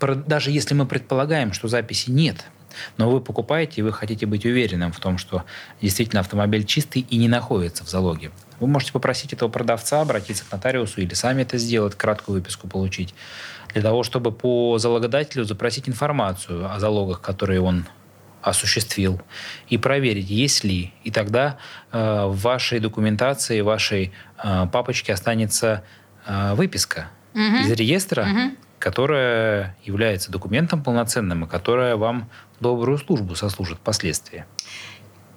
даже 0.00 0.50
если 0.50 0.74
мы 0.74 0.84
предполагаем, 0.84 1.52
что 1.52 1.68
записи 1.68 2.10
нет, 2.10 2.44
но 2.96 3.10
вы 3.10 3.20
покупаете, 3.20 3.74
и 3.76 3.82
вы 3.82 3.92
хотите 3.92 4.26
быть 4.26 4.44
уверенным 4.44 4.92
в 4.92 5.00
том, 5.00 5.18
что 5.18 5.44
действительно 5.80 6.20
автомобиль 6.20 6.64
чистый 6.64 7.06
и 7.08 7.16
не 7.16 7.28
находится 7.28 7.84
в 7.84 7.88
залоге. 7.88 8.30
Вы 8.60 8.66
можете 8.66 8.92
попросить 8.92 9.32
этого 9.32 9.48
продавца 9.48 10.00
обратиться 10.00 10.44
к 10.44 10.52
нотариусу 10.52 11.00
или 11.00 11.14
сами 11.14 11.42
это 11.42 11.58
сделать, 11.58 11.94
краткую 11.94 12.36
выписку 12.36 12.68
получить, 12.68 13.14
для 13.74 13.82
того, 13.82 14.02
чтобы 14.02 14.32
по 14.32 14.78
залогодателю 14.78 15.44
запросить 15.44 15.88
информацию 15.88 16.70
о 16.72 16.78
залогах, 16.78 17.20
которые 17.20 17.60
он 17.60 17.86
осуществил, 18.42 19.20
и 19.68 19.78
проверить, 19.78 20.28
есть 20.28 20.64
ли. 20.64 20.92
И 21.04 21.10
тогда 21.10 21.58
э, 21.92 22.26
в 22.26 22.36
вашей 22.40 22.80
документации, 22.80 23.60
в 23.60 23.66
вашей 23.66 24.12
э, 24.42 24.66
папочке 24.72 25.12
останется 25.12 25.84
э, 26.26 26.54
выписка 26.54 27.08
Мгм. 27.34 27.62
из 27.62 27.70
реестра, 27.70 28.24
Мгм. 28.24 28.56
которая 28.78 29.76
является 29.84 30.30
документом 30.32 30.82
полноценным 30.82 31.44
и 31.44 31.48
которая 31.48 31.96
вам 31.96 32.28
добрую 32.60 32.98
службу 32.98 33.36
сослужит 33.36 33.78
впоследствии. 33.78 34.44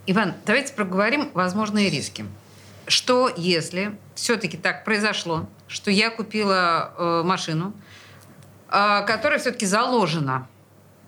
Иван, 0.07 0.33
давайте 0.45 0.73
проговорим 0.73 1.29
возможные 1.33 1.89
риски. 1.89 2.25
Что 2.87 3.31
если 3.35 3.97
все-таки 4.15 4.57
так 4.57 4.83
произошло, 4.83 5.47
что 5.67 5.89
я 5.91 6.09
купила 6.09 6.91
э, 6.97 7.21
машину, 7.23 7.73
которая 9.07 9.39
все-таки 9.39 9.65
заложена? 9.65 10.47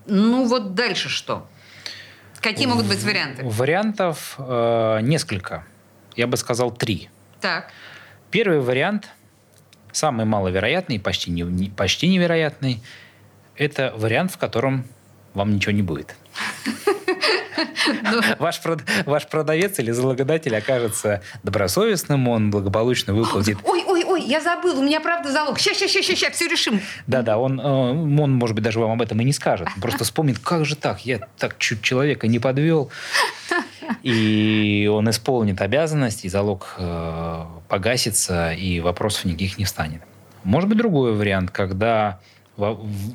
Ну 0.06 0.46
вот 0.46 0.74
дальше 0.74 1.10
что? 1.10 1.48
Какие 2.42 2.68
могут 2.68 2.86
быть 2.86 3.04
варианты? 3.04 3.44
Вариантов 3.44 4.36
э, 4.38 5.00
несколько. 5.02 5.66
Я 6.16 6.28
бы 6.28 6.38
сказал 6.38 6.72
три. 6.72 7.10
Так. 7.42 7.72
Первый 8.32 8.60
вариант, 8.60 9.10
самый 9.92 10.26
маловероятный, 10.26 11.00
почти, 11.00 11.32
не, 11.32 11.42
не- 11.42 11.70
почти 11.70 12.08
невероятный, 12.08 12.82
это 13.56 13.94
вариант, 13.98 14.32
в 14.32 14.38
котором 14.38 14.86
вам 15.34 15.54
ничего 15.56 15.72
не 15.74 15.82
будет. 15.82 16.16
Ну, 16.66 18.22
Ваш, 18.40 18.60
прод- 18.62 18.84
ваш 19.06 19.28
продавец 19.28 19.80
или 19.80 19.92
залогодатель 19.92 20.56
окажется 20.56 21.22
добросовестным, 21.44 22.28
он 22.28 22.52
благополучно 22.52 23.14
выплатит. 23.14 23.58
Ой, 23.64 23.84
ой, 23.88 23.97
ой, 24.18 24.28
я 24.28 24.42
забыл, 24.42 24.80
у 24.80 24.84
меня 24.84 25.00
правда 25.00 25.32
залог. 25.32 25.60
Сейчас, 25.60 25.78
сейчас, 25.78 25.92
сейчас, 25.92 26.06
сейчас, 26.06 26.34
все 26.34 26.48
решим. 26.48 26.82
Да-да, 27.06 27.38
он, 27.38 27.60
э, 27.60 27.64
он, 27.64 28.34
может 28.34 28.56
быть, 28.56 28.64
даже 28.64 28.80
вам 28.80 28.92
об 28.92 29.02
этом 29.02 29.20
и 29.22 29.24
не 29.24 29.34
скажет. 29.34 29.68
Он 29.76 29.82
просто 29.82 30.04
вспомнит, 30.04 30.40
как 30.40 30.66
же 30.66 30.76
так, 30.76 31.06
я 31.06 31.20
так 31.38 31.58
чуть 31.58 31.82
человека 31.82 32.28
не 32.28 32.40
подвел. 32.40 32.92
И 34.04 34.90
он 34.92 35.10
исполнит 35.10 35.62
обязанность, 35.62 36.26
и 36.26 36.30
залог 36.30 36.76
э, 36.78 37.46
погасится, 37.70 38.52
и 38.52 38.80
вопросов 38.80 39.26
никаких 39.26 39.58
не 39.58 39.66
встанет. 39.66 40.02
Может 40.44 40.70
быть, 40.70 40.78
другой 40.78 41.14
вариант, 41.14 41.52
когда, 41.52 42.20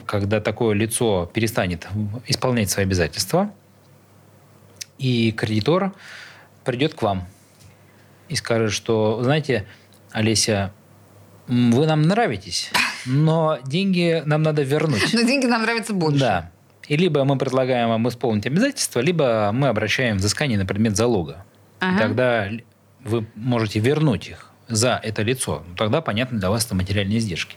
когда 0.06 0.40
такое 0.40 0.75
лицо 0.75 1.30
перестанет 1.32 1.88
исполнять 2.26 2.71
свои 2.71 2.85
обязательства, 2.85 3.50
и 4.99 5.32
кредитор 5.32 5.92
придет 6.64 6.94
к 6.94 7.02
вам 7.02 7.26
и 8.28 8.37
скажет, 8.37 8.73
что, 8.73 9.21
знаете, 9.23 9.66
Олеся, 10.12 10.73
вы 11.49 11.87
нам 11.87 12.03
нравитесь, 12.03 12.71
но 13.07 13.59
деньги 13.65 14.23
нам 14.25 14.43
надо 14.43 14.63
вернуть. 14.63 15.13
Но 15.13 15.23
деньги 15.23 15.47
нам 15.47 15.63
нравятся 15.63 15.93
больше. 15.93 16.21
Да. 16.21 16.51
И 16.89 16.97
либо 16.97 17.25
мы 17.25 17.39
предлагаем 17.39 17.89
вам 17.89 18.09
исполнить 18.09 18.47
обязательства, 18.47 19.01
либо 19.01 19.51
мы 19.53 19.69
обращаем 19.69 20.19
взыскание 20.19 20.59
на 20.59 20.67
предмет 20.67 20.97
залога. 20.97 21.45
Ага. 21.81 21.95
И 21.95 21.99
тогда 21.99 22.49
вы 23.05 23.27
можете 23.35 23.81
вернуть 23.81 24.29
их 24.29 24.51
за 24.69 25.01
это 25.03 25.23
лицо. 25.23 25.63
Ну, 25.69 25.75
Тогда, 25.77 26.01
понятно, 26.01 26.39
для 26.39 26.51
вас 26.51 26.67
это 26.67 26.75
материальные 26.75 27.19
издержки. 27.19 27.57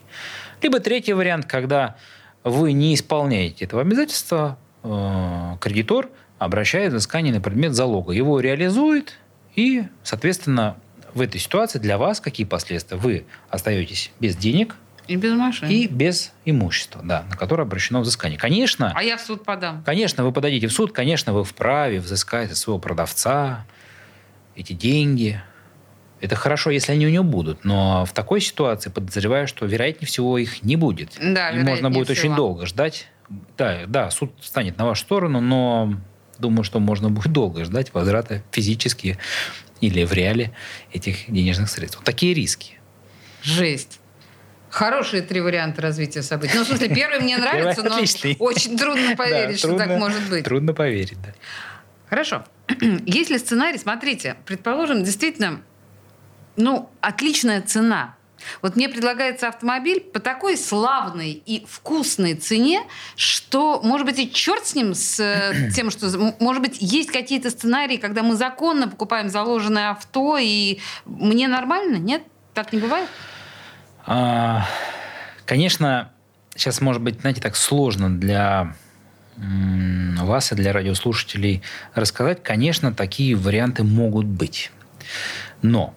Либо 0.61 0.79
третий 0.79 1.13
вариант, 1.13 1.45
когда 1.45 1.95
вы 2.43 2.73
не 2.73 2.93
исполняете 2.93 3.65
этого 3.65 3.81
обязательства, 3.81 4.57
э, 4.83 5.57
кредитор 5.59 6.09
обращает 6.37 6.93
взыскание 6.93 7.33
на 7.33 7.41
предмет 7.41 7.73
залога. 7.73 8.13
Его 8.13 8.39
реализует, 8.39 9.17
и, 9.55 9.83
соответственно, 10.03 10.77
в 11.15 11.21
этой 11.21 11.39
ситуации 11.39 11.79
для 11.79 11.97
вас 11.97 12.19
какие 12.21 12.45
последствия? 12.45 12.97
Вы 12.97 13.25
остаетесь 13.49 14.11
без 14.19 14.35
денег 14.35 14.75
И 15.07 15.15
без 15.15 15.33
машины. 15.33 15.69
и 15.71 15.87
без 15.87 16.31
имущества, 16.45 17.01
да, 17.03 17.23
на 17.29 17.35
которое 17.35 17.63
обращено 17.63 18.01
взыскание. 18.01 18.37
Конечно, 18.37 18.91
А 18.95 19.01
я 19.01 19.17
в 19.17 19.21
суд 19.21 19.43
подам. 19.43 19.81
Конечно, 19.83 20.23
вы 20.23 20.31
подадите 20.31 20.67
в 20.67 20.73
суд, 20.73 20.91
конечно, 20.91 21.33
вы 21.33 21.43
вправе 21.43 21.99
взыскать 21.99 22.51
от 22.51 22.57
своего 22.57 22.79
продавца 22.79 23.65
эти 24.55 24.73
деньги. 24.73 25.41
Это 26.21 26.35
хорошо, 26.35 26.69
если 26.69 26.91
они 26.93 27.07
у 27.07 27.09
него 27.09 27.23
будут, 27.23 27.65
но 27.65 28.05
в 28.05 28.11
такой 28.13 28.41
ситуации 28.41 28.89
подозреваю, 28.89 29.47
что, 29.47 29.65
вероятнее 29.65 30.07
всего, 30.07 30.37
их 30.37 30.63
не 30.63 30.75
будет. 30.75 31.17
Да, 31.21 31.49
И 31.51 31.59
можно 31.63 31.89
будет 31.89 32.09
всего. 32.09 32.27
очень 32.27 32.35
долго 32.35 32.65
ждать. 32.65 33.07
Да, 33.57 33.81
да, 33.87 34.09
суд 34.11 34.31
станет 34.41 34.77
на 34.77 34.85
вашу 34.85 35.01
сторону, 35.01 35.41
но 35.41 35.93
думаю, 36.39 36.63
что 36.63 36.79
можно 36.79 37.09
будет 37.09 37.31
долго 37.33 37.63
ждать 37.65 37.93
возврата 37.93 38.41
физически 38.51 39.17
или 39.81 40.03
в 40.03 40.13
реале 40.13 40.51
этих 40.91 41.31
денежных 41.31 41.69
средств. 41.69 41.97
Вот 41.97 42.05
такие 42.05 42.33
риски. 42.33 42.79
Жесть. 43.41 43.99
Хорошие 44.69 45.21
три 45.21 45.39
варианта 45.39 45.81
развития 45.81 46.21
событий. 46.21 46.57
Ну, 46.57 46.63
в 46.63 46.67
смысле, 46.67 46.89
первый 46.93 47.19
мне 47.19 47.37
нравится, 47.39 47.83
но 47.83 47.95
очень 48.39 48.77
трудно 48.77 49.15
поверить, 49.15 49.59
что 49.59 49.77
так 49.77 49.89
может 49.97 50.27
быть. 50.29 50.43
Трудно 50.43 50.73
поверить, 50.73 51.21
да. 51.21 51.33
Хорошо. 52.09 52.45
Если 53.05 53.37
сценарий, 53.37 53.77
смотрите, 53.77 54.35
предположим, 54.45 55.03
действительно, 55.03 55.61
ну, 56.55 56.89
отличная 57.01 57.61
цена. 57.61 58.14
Вот 58.61 58.75
мне 58.75 58.89
предлагается 58.89 59.47
автомобиль 59.47 60.01
по 60.01 60.19
такой 60.19 60.57
славной 60.57 61.31
и 61.45 61.65
вкусной 61.67 62.35
цене, 62.35 62.83
что, 63.15 63.79
может 63.83 64.05
быть, 64.05 64.19
и 64.19 64.31
черт 64.31 64.65
с 64.65 64.75
ним, 64.75 64.93
с 64.93 65.19
э, 65.19 65.71
тем, 65.75 65.89
что, 65.91 66.35
может 66.39 66.61
быть, 66.61 66.77
есть 66.79 67.11
какие-то 67.11 67.49
сценарии, 67.49 67.97
когда 67.97 68.23
мы 68.23 68.35
законно 68.35 68.87
покупаем 68.87 69.29
заложенное 69.29 69.91
авто, 69.91 70.37
и 70.39 70.79
мне 71.05 71.47
нормально, 71.47 71.97
нет? 71.97 72.23
Так 72.53 72.71
не 72.71 72.79
бывает? 72.79 73.09
А, 74.05 74.65
Конечно, 75.45 76.11
сейчас, 76.55 76.81
может 76.81 77.01
быть, 77.01 77.21
знаете, 77.21 77.39
так 77.39 77.55
сложно 77.55 78.09
для 78.09 78.75
вас 79.37 80.51
и 80.51 80.55
для 80.55 80.73
радиослушателей 80.73 81.61
рассказать. 81.93 82.41
Конечно, 82.41 82.93
такие 82.93 83.35
варианты 83.35 83.83
могут 83.83 84.25
быть. 84.25 84.71
Но 85.61 85.93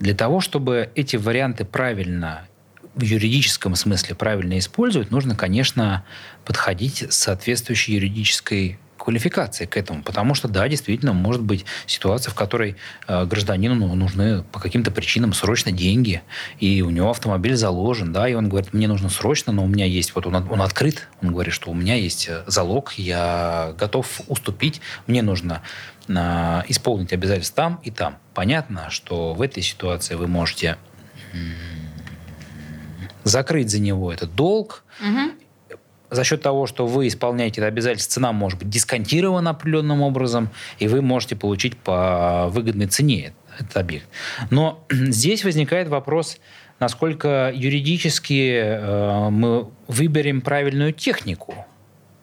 для 0.00 0.14
того, 0.14 0.40
чтобы 0.40 0.90
эти 0.94 1.16
варианты 1.16 1.64
правильно 1.64 2.46
в 2.94 3.02
юридическом 3.02 3.76
смысле 3.76 4.16
правильно 4.16 4.58
использовать, 4.58 5.10
нужно, 5.10 5.36
конечно, 5.36 6.04
подходить 6.44 7.06
с 7.08 7.16
соответствующей 7.16 7.94
юридической 7.94 8.78
квалификацией 8.96 9.68
к 9.68 9.76
этому. 9.76 10.02
Потому 10.02 10.34
что, 10.34 10.48
да, 10.48 10.68
действительно, 10.68 11.12
может 11.12 11.42
быть 11.42 11.64
ситуация, 11.86 12.30
в 12.30 12.34
которой 12.34 12.76
э, 13.06 13.24
гражданину 13.24 13.74
ну, 13.74 13.94
нужны 13.94 14.42
по 14.42 14.60
каким-то 14.60 14.90
причинам 14.90 15.32
срочно 15.32 15.72
деньги, 15.72 16.22
и 16.58 16.82
у 16.82 16.90
него 16.90 17.10
автомобиль 17.10 17.56
заложен, 17.56 18.12
да, 18.12 18.28
и 18.28 18.34
он 18.34 18.48
говорит, 18.48 18.72
мне 18.72 18.88
нужно 18.88 19.08
срочно, 19.08 19.52
но 19.52 19.64
у 19.64 19.68
меня 19.68 19.86
есть, 19.86 20.14
вот 20.14 20.26
он, 20.26 20.34
он 20.34 20.60
открыт, 20.60 21.08
он 21.22 21.32
говорит, 21.32 21.54
что 21.54 21.70
у 21.70 21.74
меня 21.74 21.94
есть 21.94 22.28
э, 22.28 22.42
залог, 22.46 22.92
я 22.96 23.74
готов 23.78 24.20
уступить, 24.28 24.80
мне 25.06 25.22
нужно 25.22 25.62
исполнить 26.68 27.12
обязательства 27.12 27.56
там 27.56 27.80
и 27.82 27.90
там. 27.90 28.18
Понятно, 28.34 28.90
что 28.90 29.34
в 29.34 29.42
этой 29.42 29.62
ситуации 29.62 30.14
вы 30.14 30.26
можете 30.26 30.76
закрыть 33.24 33.70
за 33.70 33.80
него 33.80 34.12
этот 34.12 34.34
долг. 34.34 34.84
За 36.10 36.24
счет 36.24 36.42
того, 36.42 36.66
что 36.66 36.88
вы 36.88 37.06
исполняете 37.06 37.60
это 37.60 37.68
обязательство, 37.68 38.14
цена 38.14 38.32
может 38.32 38.58
быть 38.58 38.68
дисконтирована 38.68 39.50
определенным 39.50 40.02
образом, 40.02 40.50
и 40.80 40.88
вы 40.88 41.02
можете 41.02 41.36
получить 41.36 41.76
по 41.76 42.48
выгодной 42.48 42.88
цене 42.88 43.32
этот 43.56 43.76
объект. 43.76 44.08
Но 44.50 44.84
здесь 44.90 45.44
возникает 45.44 45.86
вопрос, 45.86 46.38
насколько 46.80 47.52
юридически 47.54 48.58
э, 48.60 49.28
мы 49.30 49.68
выберем 49.86 50.40
правильную 50.40 50.92
технику 50.92 51.64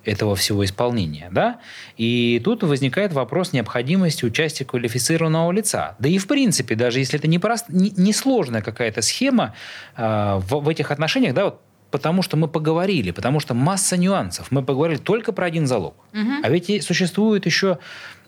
этого 0.08 0.36
всего 0.36 0.64
исполнения. 0.64 1.30
Да? 1.32 1.60
И 1.98 2.42
тут 2.44 2.64
возникает 2.64 3.14
вопрос 3.14 3.54
необходимости 3.54 4.26
участия 4.26 4.66
квалифицированного 4.66 5.52
лица. 5.52 5.96
Да 6.00 6.10
и 6.10 6.18
в 6.18 6.28
принципе, 6.28 6.76
даже 6.76 7.00
если 7.00 7.20
это 7.20 7.28
не, 7.28 7.40
прост, 7.40 7.66
не, 7.70 7.92
не 7.92 8.14
сложная 8.14 8.62
какая-то 8.62 9.02
схема 9.02 9.54
э, 9.96 10.40
в, 10.48 10.62
в 10.62 10.70
этих 10.70 10.92
отношениях, 10.92 11.34
да, 11.34 11.46
вот 11.46 11.62
потому 11.92 12.22
что 12.22 12.36
мы 12.38 12.48
поговорили, 12.48 13.12
потому 13.12 13.40
что 13.40 13.54
масса 13.54 13.98
нюансов. 13.98 14.52
Мы 14.52 14.62
поговорили 14.64 14.98
только 14.98 15.32
про 15.32 15.46
один 15.46 15.68
залог. 15.68 15.96
А 16.44 16.50
ведь 16.50 16.84
существуют 16.84 17.46
еще 17.46 17.80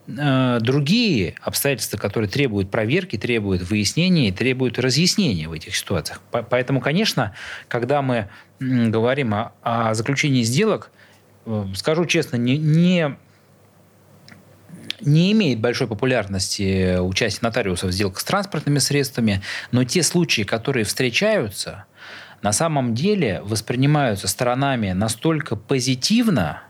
э, 0.08 0.60
другие 0.62 1.36
обстоятельства, 1.42 1.98
которые 1.98 2.30
требуют 2.30 2.72
проверки, 2.72 3.18
требуют 3.18 3.70
выяснения 3.70 4.30
и 4.30 4.32
требуют 4.32 4.80
разъяснения 4.80 5.50
в 5.50 5.52
этих 5.52 5.76
ситуациях. 5.76 6.22
По- 6.32 6.42
Поэтому, 6.42 6.80
конечно, 6.80 7.34
когда 7.68 8.02
мы 8.02 8.30
м, 8.62 8.92
говорим 8.92 9.34
о, 9.34 9.52
о 9.62 9.94
заключении 9.94 10.44
сделок, 10.44 10.92
скажу 11.76 12.06
честно, 12.06 12.38
не, 12.38 12.58
не, 12.58 13.16
не 15.02 15.32
имеет 15.32 15.60
большой 15.60 15.88
популярности 15.88 17.00
участие 17.00 17.40
нотариусов 17.44 17.90
в 17.90 17.94
сделках 17.94 18.20
с 18.20 18.24
транспортными 18.24 18.80
средствами, 18.80 19.42
но 19.72 19.84
те 19.84 20.04
случаи, 20.04 20.44
которые 20.44 20.86
встречаются, 20.86 21.86
на 22.42 22.54
самом 22.54 22.96
деле 22.96 23.42
воспринимаются 23.44 24.28
сторонами 24.28 24.92
настолько 24.92 25.56
позитивно, 25.56 26.64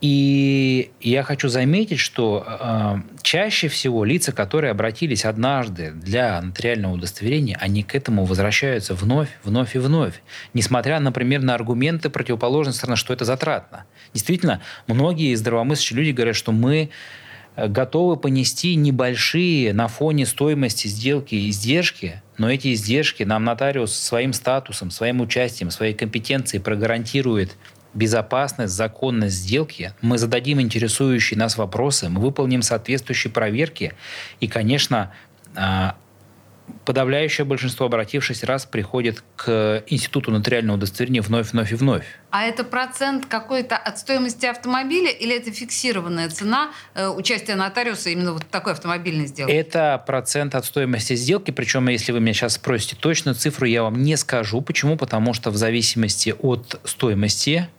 и 0.00 0.92
я 1.00 1.24
хочу 1.24 1.48
заметить, 1.48 1.98
что 1.98 2.46
э, 2.46 2.96
чаще 3.22 3.66
всего 3.66 4.04
лица, 4.04 4.30
которые 4.30 4.70
обратились 4.70 5.24
однажды 5.24 5.90
для 5.90 6.40
нотариального 6.40 6.94
удостоверения, 6.94 7.58
они 7.60 7.82
к 7.82 7.96
этому 7.96 8.24
возвращаются 8.24 8.94
вновь, 8.94 9.28
вновь 9.42 9.74
и 9.74 9.80
вновь. 9.80 10.22
Несмотря, 10.54 11.00
например, 11.00 11.42
на 11.42 11.54
аргументы 11.54 12.10
противоположной 12.10 12.74
стороны, 12.74 12.96
что 12.96 13.12
это 13.12 13.24
затратно. 13.24 13.86
Действительно, 14.12 14.60
многие 14.86 15.34
здравомыслящие 15.34 15.98
люди 15.98 16.10
говорят, 16.10 16.36
что 16.36 16.52
мы 16.52 16.90
э, 17.56 17.68
готовы 17.68 18.16
понести 18.16 18.74
небольшие 18.74 19.72
на 19.72 19.88
фоне 19.88 20.26
стоимости 20.26 20.88
сделки 20.88 21.48
издержки, 21.48 22.22
но 22.36 22.50
эти 22.50 22.72
издержки 22.72 23.22
нам 23.22 23.44
нотариус 23.44 23.94
своим 23.94 24.32
статусом, 24.32 24.90
своим 24.90 25.20
участием, 25.20 25.70
своей 25.70 25.94
компетенцией 25.94 26.62
прогарантирует 26.62 27.56
безопасность, 27.94 28.74
законность 28.74 29.36
сделки, 29.36 29.92
мы 30.00 30.18
зададим 30.18 30.60
интересующие 30.60 31.38
нас 31.38 31.56
вопросы, 31.56 32.08
мы 32.08 32.20
выполним 32.20 32.62
соответствующие 32.62 33.32
проверки, 33.32 33.94
и, 34.40 34.46
конечно, 34.46 35.12
а, 35.56 35.96
подавляющее 36.84 37.44
большинство 37.44 37.86
обратившись 37.86 38.44
раз 38.44 38.66
приходит 38.66 39.22
к 39.36 39.82
институту 39.86 40.30
нотариального 40.30 40.76
удостоверения 40.76 41.22
вновь, 41.22 41.52
вновь 41.52 41.72
и 41.72 41.74
вновь. 41.74 42.04
А 42.30 42.44
это 42.44 42.64
процент 42.64 43.26
какой-то 43.26 43.76
от 43.76 43.98
стоимости 43.98 44.46
автомобиля 44.46 45.10
или 45.10 45.36
это 45.36 45.50
фиксированная 45.50 46.28
цена 46.28 46.70
э, 46.94 47.08
участия 47.08 47.54
нотариуса 47.54 48.10
именно 48.10 48.32
вот 48.32 48.46
такой 48.46 48.72
автомобильной 48.72 49.26
сделке? 49.26 49.52
Это 49.52 50.02
процент 50.06 50.54
от 50.54 50.64
стоимости 50.64 51.14
сделки, 51.14 51.50
причем, 51.50 51.88
если 51.88 52.12
вы 52.12 52.20
меня 52.20 52.34
сейчас 52.34 52.54
спросите 52.54 52.96
точную 52.96 53.34
цифру, 53.34 53.66
я 53.66 53.82
вам 53.82 54.02
не 54.02 54.16
скажу. 54.16 54.60
Почему? 54.60 54.96
Потому 54.96 55.34
что 55.34 55.50
в 55.50 55.56
зависимости 55.56 56.34
от 56.38 56.80
стоимости 56.84 57.68
э, 57.68 57.77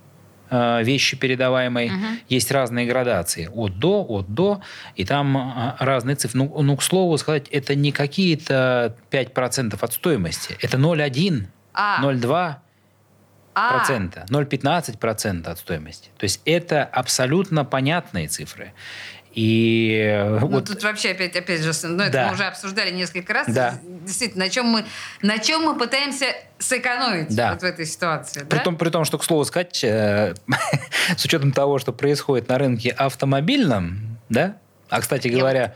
вещи 0.51 1.17
передаваемой 1.17 1.91
есть 2.27 2.51
разные 2.51 2.85
градации. 2.85 3.49
От 3.53 3.79
до, 3.79 4.05
от 4.07 4.33
до, 4.33 4.61
и 4.95 5.05
там 5.05 5.37
э, 5.37 5.73
разные 5.79 6.15
цифры. 6.15 6.39
Ну, 6.39 6.61
ну, 6.61 6.77
к 6.77 6.83
слову 6.83 7.17
сказать, 7.17 7.47
это 7.49 7.75
не 7.75 7.91
какие-то 7.91 8.95
5% 9.11 9.77
от 9.79 9.93
стоимости. 9.93 10.57
Это 10.61 10.77
0,1, 10.77 11.45
А. 11.73 12.03
0,2 12.03 12.55
А, 13.53 13.77
процента, 13.77 14.25
0,15 14.29 14.97
процента 14.97 15.51
от 15.51 15.59
стоимости. 15.59 16.09
То 16.17 16.25
есть 16.25 16.41
это 16.45 16.83
абсолютно 16.83 17.65
понятные 17.65 18.27
цифры. 18.27 18.73
И 19.33 20.37
Ну, 20.41 20.47
вот 20.47 20.65
тут 20.65 20.83
вообще 20.83 21.11
опять, 21.11 21.35
опять 21.35 21.61
же, 21.61 21.71
ну, 21.87 22.03
это 22.03 22.11
Да. 22.11 22.27
мы 22.27 22.33
уже 22.33 22.45
обсуждали 22.45 22.91
несколько 22.91 23.33
раз. 23.33 23.47
Да. 23.47 23.79
Действительно, 23.83 24.45
на 24.45 24.49
чем 24.49 24.65
мы, 24.65 24.85
на 25.21 25.37
чем 25.37 25.63
мы 25.63 25.77
пытаемся 25.77 26.25
сэкономить 26.57 27.35
Да. 27.35 27.51
вот 27.51 27.61
в 27.61 27.65
этой 27.65 27.85
ситуации. 27.85 28.41
При, 28.41 28.57
да? 28.57 28.63
том, 28.63 28.75
при 28.75 28.89
том, 28.89 29.05
что, 29.05 29.17
к 29.17 29.23
слову 29.23 29.45
сказать, 29.45 29.83
э, 29.83 30.33
с 31.17 31.23
учетом 31.25 31.51
того, 31.51 31.77
что 31.79 31.93
происходит 31.93 32.49
на 32.49 32.57
рынке 32.57 32.89
автомобильном, 32.89 34.17
да, 34.29 34.57
а, 34.89 35.01
кстати 35.01 35.27
говоря, 35.27 35.75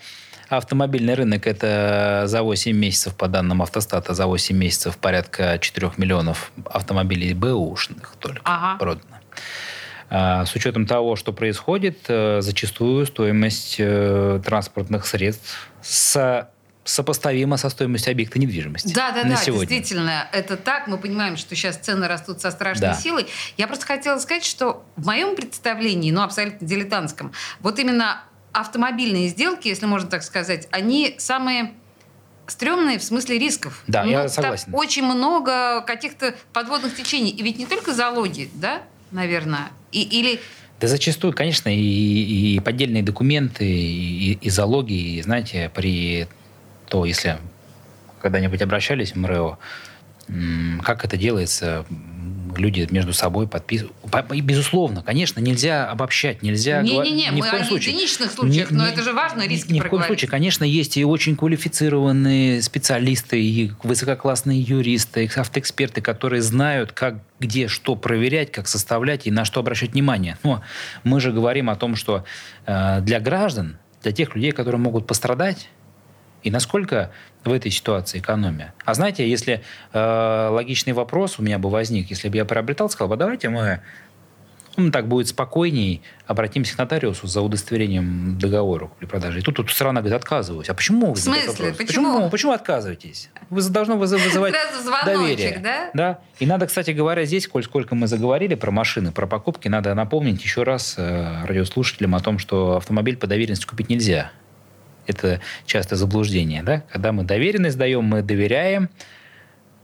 Автомобильный 0.49 1.15
рынок– 1.15 1.47
это 1.47 2.23
за 2.25 2.43
8 2.43 2.75
месяцев, 2.75 3.15
по 3.15 3.27
данным 3.27 3.61
автостата, 3.61 4.13
за 4.13 4.27
8 4.27 4.55
месяцев 4.55 4.97
порядка 4.97 5.57
4 5.59 5.93
миллионов 5.97 6.51
автомобилей 6.65 7.33
бэушных 7.33 8.15
только 8.19 8.41
ага. 8.43 8.77
продано. 8.77 9.17
А, 10.09 10.45
с 10.45 10.55
учетом 10.55 10.85
того, 10.85 11.15
что 11.15 11.33
происходит, 11.33 11.99
э, 12.07 12.41
зачастую 12.41 13.05
стоимость 13.05 13.75
э, 13.79 14.41
транспортных 14.43 15.05
средств 15.05 15.69
с 15.81 16.49
сопоставимо 16.85 17.57
со 17.57 17.69
стоимостью 17.69 18.11
объекта 18.11 18.39
недвижимости. 18.39 18.93
Да, 18.93 19.11
да, 19.11 19.23
на 19.23 19.31
да, 19.31 19.35
сегодня. 19.37 19.67
действительно, 19.67 20.27
это 20.33 20.57
так. 20.57 20.87
Мы 20.87 20.97
понимаем, 20.97 21.37
что 21.37 21.55
сейчас 21.55 21.77
цены 21.77 22.07
растут 22.07 22.41
со 22.41 22.51
страшной 22.51 22.89
да. 22.89 22.93
силой. 22.95 23.27
Я 23.57 23.67
просто 23.67 23.85
хотела 23.85 24.19
сказать, 24.19 24.43
что 24.43 24.83
в 24.97 25.05
моем 25.05 25.35
представлении, 25.35 26.11
ну, 26.11 26.21
абсолютно 26.21 26.67
дилетантском, 26.67 27.31
вот 27.61 27.79
именно 27.79 28.23
автомобильные 28.51 29.29
сделки, 29.29 29.67
если 29.67 29.85
можно 29.85 30.09
так 30.09 30.23
сказать, 30.23 30.67
они 30.71 31.15
самые 31.17 31.73
стрёмные 32.47 32.99
в 32.99 33.03
смысле 33.03 33.39
рисков. 33.39 33.81
Да, 33.87 34.03
ну, 34.03 34.11
я 34.11 34.29
согласен. 34.29 34.73
Очень 34.73 35.05
много 35.05 35.81
каких-то 35.81 36.35
подводных 36.51 36.95
течений. 36.95 37.31
И 37.31 37.41
ведь 37.41 37.57
не 37.57 37.65
только 37.65 37.93
залоги, 37.93 38.49
да, 38.53 38.83
наверное, 39.13 39.69
и, 39.91 40.01
или 40.01 40.39
да 40.79 40.89
зачастую, 40.89 41.31
конечно, 41.31 41.69
и, 41.69 42.55
и 42.55 42.59
поддельные 42.59 43.03
документы, 43.03 43.65
и, 43.65 44.33
и 44.33 44.49
залоги, 44.49 45.15
и, 45.15 45.21
знаете, 45.21 45.71
при 45.73 46.27
то, 46.89 47.05
если 47.05 47.37
когда-нибудь 48.21 48.61
обращались 48.61 49.13
в 49.13 49.15
МРЭО, 49.15 49.57
как 50.83 51.05
это 51.05 51.15
делается, 51.15 51.85
люди 52.57 52.87
между 52.91 53.13
собой 53.13 53.47
подписывают. 53.47 53.93
Безусловно, 54.43 55.03
конечно, 55.03 55.39
нельзя 55.39 55.89
обобщать, 55.89 56.41
нельзя... 56.41 56.81
Не-не-не, 56.81 57.31
мы 57.31 57.47
о 57.47 57.63
случае. 57.63 57.93
единичных 57.93 58.31
случаях, 58.31 58.71
не, 58.71 58.77
но 58.77 58.85
не, 58.85 58.91
это 58.91 59.03
же 59.03 59.13
важно, 59.13 59.47
риски 59.47 59.73
Ни 59.73 59.79
в 59.79 59.87
коем 59.87 60.03
случае, 60.03 60.29
конечно, 60.29 60.63
есть 60.63 60.97
и 60.97 61.05
очень 61.05 61.35
квалифицированные 61.35 62.61
специалисты, 62.61 63.41
и 63.41 63.71
высококлассные 63.83 64.59
юристы, 64.61 65.29
автоэксперты, 65.35 66.01
которые 66.01 66.41
знают, 66.41 66.91
как, 66.91 67.19
где, 67.39 67.67
что 67.67 67.95
проверять, 67.95 68.51
как 68.51 68.67
составлять 68.67 69.27
и 69.27 69.31
на 69.31 69.45
что 69.45 69.59
обращать 69.59 69.91
внимание. 69.91 70.37
Но 70.43 70.61
мы 71.03 71.19
же 71.19 71.31
говорим 71.31 71.69
о 71.69 71.75
том, 71.75 71.95
что 71.95 72.23
э, 72.65 73.01
для 73.01 73.19
граждан, 73.19 73.77
для 74.01 74.11
тех 74.11 74.35
людей, 74.35 74.51
которые 74.51 74.79
могут 74.79 75.07
пострадать, 75.07 75.69
и 76.43 76.51
насколько 76.51 77.11
в 77.43 77.51
этой 77.51 77.71
ситуации 77.71 78.19
экономия? 78.19 78.73
А 78.85 78.93
знаете, 78.93 79.29
если 79.29 79.63
э, 79.91 80.47
логичный 80.51 80.93
вопрос 80.93 81.39
у 81.39 81.43
меня 81.43 81.59
бы 81.59 81.69
возник, 81.69 82.09
если 82.09 82.29
бы 82.29 82.37
я 82.37 82.45
приобретал, 82.45 82.89
сказал 82.89 83.09
бы, 83.09 83.17
давайте 83.17 83.49
мы 83.49 83.81
ну, 84.77 84.91
так 84.91 85.07
будет 85.07 85.27
спокойней, 85.27 86.01
обратимся 86.25 86.75
к 86.75 86.77
нотариусу 86.77 87.27
за 87.27 87.41
удостоверением 87.41 88.37
договора 88.39 88.87
купли-продажи. 88.87 89.39
И 89.39 89.41
тут, 89.41 89.55
тут 89.55 89.69
страна 89.69 90.01
говорит, 90.01 90.15
отказываюсь. 90.19 90.69
А 90.69 90.73
почему? 90.73 91.13
В 91.13 91.19
смысле? 91.19 91.73
Почему? 91.73 91.75
почему? 91.77 92.29
Почему 92.29 92.51
отказываетесь? 92.53 93.29
Вы 93.49 93.61
должны 93.69 93.95
вызывать 93.95 94.55
доверие. 95.05 95.59
Да? 95.59 95.89
да? 95.93 96.19
И 96.39 96.45
надо, 96.45 96.67
кстати 96.67 96.91
говоря, 96.91 97.25
здесь, 97.25 97.47
коль 97.47 97.63
сколько 97.63 97.95
мы 97.95 98.07
заговорили 98.07 98.55
про 98.55 98.71
машины, 98.71 99.11
про 99.11 99.27
покупки, 99.27 99.67
надо 99.67 99.93
напомнить 99.93 100.43
еще 100.43 100.63
раз 100.63 100.95
э, 100.97 101.45
радиослушателям 101.45 102.15
о 102.15 102.19
том, 102.19 102.39
что 102.39 102.77
автомобиль 102.77 103.17
по 103.17 103.27
доверенности 103.27 103.65
купить 103.65 103.89
нельзя. 103.89 104.31
Это 105.07 105.41
часто 105.65 105.95
заблуждение. 105.95 106.63
Да? 106.63 106.83
Когда 106.91 107.11
мы 107.11 107.23
доверенность 107.23 107.77
даем, 107.77 108.03
мы 108.05 108.21
доверяем, 108.21 108.89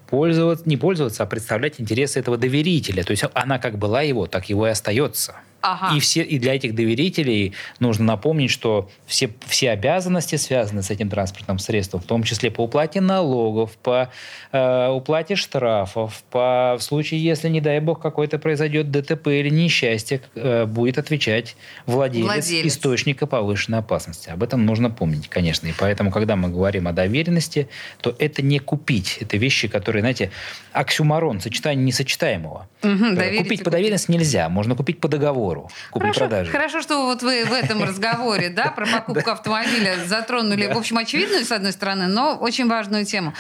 пользоваться, 0.09 0.67
не 0.67 0.77
пользоваться, 0.77 1.23
а 1.23 1.25
представлять 1.25 1.79
интересы 1.79 2.19
этого 2.19 2.37
доверителя. 2.37 3.03
То 3.03 3.11
есть 3.11 3.23
она 3.33 3.59
как 3.59 3.77
была 3.77 4.01
его, 4.01 4.25
так 4.27 4.49
его 4.49 4.67
и 4.67 4.71
остается. 4.71 5.35
Ага. 5.61 5.95
И, 5.95 5.99
все, 5.99 6.21
и 6.21 6.39
для 6.39 6.55
этих 6.55 6.73
доверителей 6.73 7.53
нужно 7.79 8.05
напомнить, 8.05 8.51
что 8.51 8.89
все, 9.05 9.29
все 9.45 9.71
обязанности 9.71 10.35
связаны 10.37 10.83
с 10.83 10.89
этим 10.89 11.09
транспортным 11.09 11.59
средством, 11.59 12.01
в 12.01 12.05
том 12.05 12.23
числе 12.23 12.49
по 12.49 12.61
уплате 12.61 13.01
налогов, 13.01 13.77
по 13.83 14.09
э, 14.51 14.87
уплате 14.87 15.35
штрафов, 15.35 16.23
по, 16.31 16.77
в 16.79 16.81
случае, 16.81 17.21
если, 17.21 17.49
не 17.49 17.59
дай 17.59 17.79
бог, 17.79 18.01
какой-то 18.01 18.39
произойдет 18.39 18.89
ДТП 18.91 19.27
или 19.27 19.49
несчастье, 19.49 20.21
э, 20.35 20.65
будет 20.65 20.97
отвечать 20.97 21.57
владелец, 21.85 22.25
владелец 22.25 22.73
источника 22.73 23.27
повышенной 23.27 23.79
опасности. 23.79 24.29
Об 24.29 24.43
этом 24.43 24.65
нужно 24.65 24.89
помнить, 24.89 25.27
конечно. 25.27 25.67
И 25.67 25.73
поэтому, 25.77 26.11
когда 26.11 26.35
мы 26.35 26.49
говорим 26.49 26.87
о 26.87 26.93
доверенности, 26.93 27.67
то 28.01 28.15
это 28.17 28.41
не 28.41 28.59
купить. 28.59 29.17
Это 29.19 29.35
вещи, 29.37 29.67
которые, 29.67 30.01
знаете, 30.01 30.31
оксюмарон, 30.71 31.41
сочетание 31.41 31.83
несочетаемого. 31.83 32.67
Угу, 32.81 33.39
купить 33.39 33.63
по 33.63 33.71
доверенности 33.71 34.11
нельзя, 34.11 34.47
можно 34.47 34.75
купить 34.75 35.01
по 35.01 35.09
договору 35.09 35.48
договору 35.49 35.69
купли-продажи. 35.91 36.51
Хорошо, 36.51 36.69
хорошо, 36.69 36.81
что 36.81 37.05
вот 37.05 37.21
вы 37.21 37.45
в 37.45 37.53
этом 37.53 37.83
разговоре 37.83 38.49
да, 38.49 38.71
про 38.71 38.85
покупку 39.05 39.29
автомобиля 39.31 39.97
затронули, 40.05 40.67
в 40.67 40.77
общем, 40.77 40.97
очевидную, 40.97 41.45
с 41.45 41.51
одной 41.51 41.71
стороны, 41.71 42.07
но 42.07 42.35
очень 42.35 42.67
важную 42.67 43.05
тему. 43.05 43.33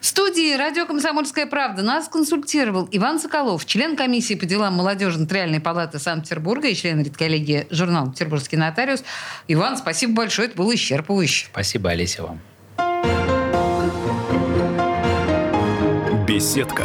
В 0.00 0.06
студии 0.06 0.56
«Радио 0.56 0.86
Комсомольская 0.86 1.46
правда» 1.46 1.82
нас 1.82 2.08
консультировал 2.08 2.88
Иван 2.90 3.20
Соколов, 3.20 3.64
член 3.66 3.96
комиссии 3.96 4.34
по 4.34 4.46
делам 4.46 4.74
молодежи 4.74 5.18
Нотариальной 5.18 5.60
палаты 5.60 5.98
Санкт-Петербурга 5.98 6.68
и 6.68 6.74
член 6.74 7.02
редколлегии 7.02 7.66
журнала 7.70 8.10
«Петербургский 8.10 8.56
нотариус». 8.56 9.02
Иван, 9.48 9.76
спасибо 9.76 10.14
большое, 10.14 10.48
это 10.48 10.56
было 10.56 10.74
исчерпывающе. 10.74 11.46
Спасибо, 11.50 11.90
Олеся, 11.90 12.22
вам. 12.22 12.40
Беседка 16.26 16.84